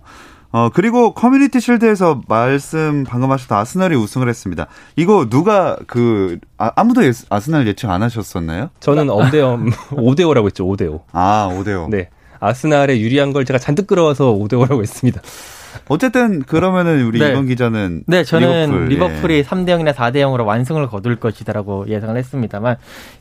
어, 0.52 0.70
그리고 0.72 1.14
커뮤니티 1.16 1.60
실드에서 1.60 2.22
말씀 2.28 3.04
방금 3.08 3.32
하셨던 3.32 3.58
아스날이 3.58 3.96
우승을 3.96 4.30
했습니다. 4.30 4.68
이거 4.96 5.28
누가 5.28 5.78
그, 5.88 6.38
아, 6.60 6.84
무도 6.84 7.02
아스날 7.30 7.66
예측 7.66 7.90
안 7.90 8.04
하셨었나요? 8.04 8.70
저는 8.80 9.10
엄대엄 9.10 9.72
5대5라고 9.72 10.46
했죠, 10.46 10.66
5대5. 10.68 11.02
아, 11.12 11.50
5대5. 11.52 11.90
네. 11.90 12.10
아스날에 12.43 12.99
유리한 12.99 13.34
걸 13.34 13.45
제가 13.45 13.58
잔뜩 13.58 13.88
끌어와서 13.88 14.34
5대 14.34 14.53
5라고 14.53 14.82
했습니다. 14.82 15.21
어쨌든 15.88 16.41
그러면은 16.41 17.03
우리 17.06 17.19
네. 17.19 17.32
이번 17.32 17.47
기자는 17.47 18.03
네 18.06 18.23
저는 18.23 18.86
리버풀, 18.89 19.32
이 19.32 19.38
예. 19.38 19.43
3대 19.43 19.69
0이나 19.69 19.93
4대 19.93 20.17
0으로 20.17 20.45
완승을 20.45 20.88
거둘 20.88 21.15
것이다라고 21.15 21.88
예상을 21.88 22.15
했습니다만 22.15 22.75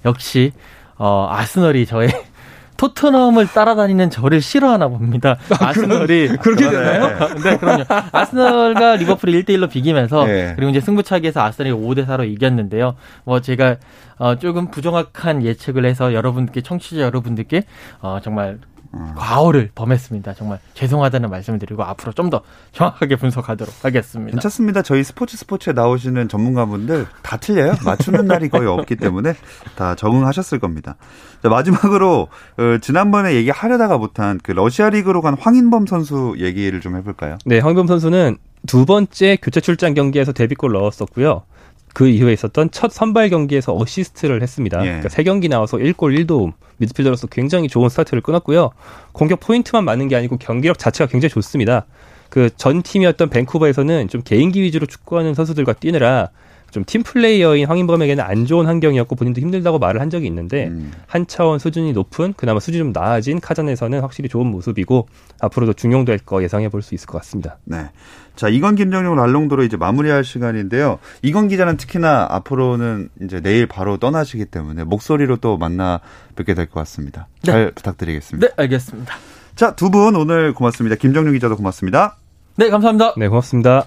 역시 0.04 0.52
어 0.98 1.28
아스널이 1.30 1.86
저의 1.86 2.10
토트넘을 2.76 3.46
따라다니는 3.46 4.10
저를 4.10 4.40
싫어하나 4.40 4.88
봅니다. 4.88 5.36
아, 5.60 5.72
스널이 5.72 6.36
그렇게 6.38 6.68
되나요? 6.68 7.32
네, 7.44 7.56
그럼요. 7.56 7.84
아스널과 8.10 8.96
리버풀이 8.96 9.44
1대 9.44 9.50
1로 9.50 9.70
비기면서 9.70 10.24
네. 10.24 10.52
그리고 10.56 10.70
이제 10.70 10.80
승부차기에서 10.80 11.42
아스널이 11.42 11.72
5대 11.72 12.06
4로 12.06 12.28
이겼는데요. 12.28 12.96
뭐 13.24 13.40
제가 13.40 13.76
어 14.18 14.36
조금 14.36 14.70
부정확한 14.70 15.44
예측을 15.44 15.84
해서 15.84 16.12
여러분께 16.12 16.62
청취자 16.62 17.02
여러분들께 17.02 17.62
어 18.00 18.18
정말 18.20 18.58
음. 18.62 18.71
과오를 19.16 19.70
범했습니다. 19.74 20.34
정말 20.34 20.58
죄송하다는 20.74 21.30
말씀을 21.30 21.58
드리고 21.58 21.82
앞으로 21.84 22.12
좀 22.12 22.30
더 22.30 22.42
정확하게 22.72 23.16
분석하도록 23.16 23.84
하겠습니다. 23.84 24.30
괜찮습니다. 24.32 24.82
저희 24.82 25.02
스포츠 25.04 25.36
스포츠에 25.36 25.72
나오시는 25.72 26.28
전문가분들 26.28 27.06
다 27.22 27.36
틀려요. 27.36 27.74
맞추는 27.84 28.26
날이 28.26 28.48
거의 28.48 28.66
없기 28.68 28.96
때문에 28.96 29.34
다 29.76 29.94
적응하셨을 29.94 30.58
겁니다. 30.58 30.96
자, 31.42 31.48
마지막으로 31.48 32.28
어, 32.58 32.78
지난번에 32.80 33.34
얘기하려다가 33.34 33.98
못한 33.98 34.38
그 34.42 34.52
러시아 34.52 34.88
리그로 34.90 35.20
간 35.20 35.36
황인범 35.38 35.86
선수 35.86 36.34
얘기를 36.38 36.80
좀 36.80 36.96
해볼까요? 36.96 37.38
네, 37.44 37.58
황인범 37.58 37.86
선수는 37.86 38.36
두 38.66 38.86
번째 38.86 39.36
교체 39.42 39.60
출장 39.60 39.94
경기에서 39.94 40.32
데뷔골 40.32 40.72
넣었었고요. 40.72 41.42
그 41.94 42.08
이후에 42.08 42.32
있었던 42.32 42.70
첫 42.70 42.90
선발 42.92 43.30
경기에서 43.30 43.76
어시스트를 43.76 44.42
했습니다. 44.42 44.80
예. 44.82 44.86
그러니까 44.86 45.08
세 45.08 45.22
경기 45.24 45.48
나와서 45.48 45.76
1골 45.76 46.26
1도움 46.26 46.52
미드필더로서 46.78 47.26
굉장히 47.28 47.68
좋은 47.68 47.88
스타트를 47.88 48.22
끊었고요. 48.22 48.70
공격 49.12 49.40
포인트만 49.40 49.84
많은 49.84 50.08
게 50.08 50.16
아니고 50.16 50.38
경기력 50.38 50.78
자체가 50.78 51.10
굉장히 51.10 51.30
좋습니다. 51.30 51.86
그 52.30 52.48
전 52.56 52.82
팀이었던 52.82 53.28
밴쿠버에서는 53.28 54.08
좀 54.08 54.22
개인기 54.22 54.62
위주로 54.62 54.86
축구하는 54.86 55.34
선수들과 55.34 55.74
뛰느라 55.74 56.30
좀 56.72 56.84
팀 56.84 57.04
플레이어인 57.04 57.66
황인범에게는 57.66 58.24
안 58.24 58.44
좋은 58.46 58.66
환경이었고 58.66 59.14
본인도 59.14 59.40
힘들다고 59.40 59.78
말을 59.78 60.00
한 60.00 60.10
적이 60.10 60.26
있는데 60.26 60.66
음. 60.66 60.90
한 61.06 61.26
차원 61.28 61.60
수준이 61.60 61.92
높은 61.92 62.32
그나마 62.36 62.58
수준이 62.58 62.78
좀 62.78 62.92
나아진 62.92 63.38
카잔에서는 63.40 64.00
확실히 64.00 64.28
좋은 64.28 64.46
모습이고 64.48 65.06
앞으로도 65.40 65.74
중용될 65.74 66.18
거 66.18 66.42
예상해 66.42 66.68
볼 66.68 66.82
수 66.82 66.94
있을 66.96 67.06
것 67.06 67.18
같습니다. 67.18 67.58
네. 67.64 67.90
자, 68.34 68.48
이건 68.48 68.74
김정용 68.74 69.14
랄롱도로 69.14 69.62
이제 69.62 69.76
마무리할 69.76 70.24
시간인데요. 70.24 70.98
이건 71.22 71.48
기자는 71.48 71.76
특히나 71.76 72.26
앞으로는 72.30 73.10
이제 73.22 73.40
내일 73.40 73.66
바로 73.66 73.98
떠나시기 73.98 74.46
때문에 74.46 74.84
목소리로 74.84 75.36
또 75.36 75.58
만나 75.58 76.00
뵙게 76.34 76.54
될 76.54 76.66
것 76.66 76.80
같습니다. 76.80 77.28
네. 77.44 77.52
잘 77.52 77.70
부탁드리겠습니다. 77.72 78.48
네, 78.48 78.52
알겠습니다. 78.56 79.14
자, 79.54 79.76
두 79.76 79.90
분 79.90 80.16
오늘 80.16 80.54
고맙습니다. 80.54 80.96
김정용 80.96 81.34
기자도 81.34 81.56
고맙습니다. 81.56 82.16
네, 82.56 82.70
감사합니다. 82.70 83.14
네, 83.18 83.28
고맙습니다. 83.28 83.86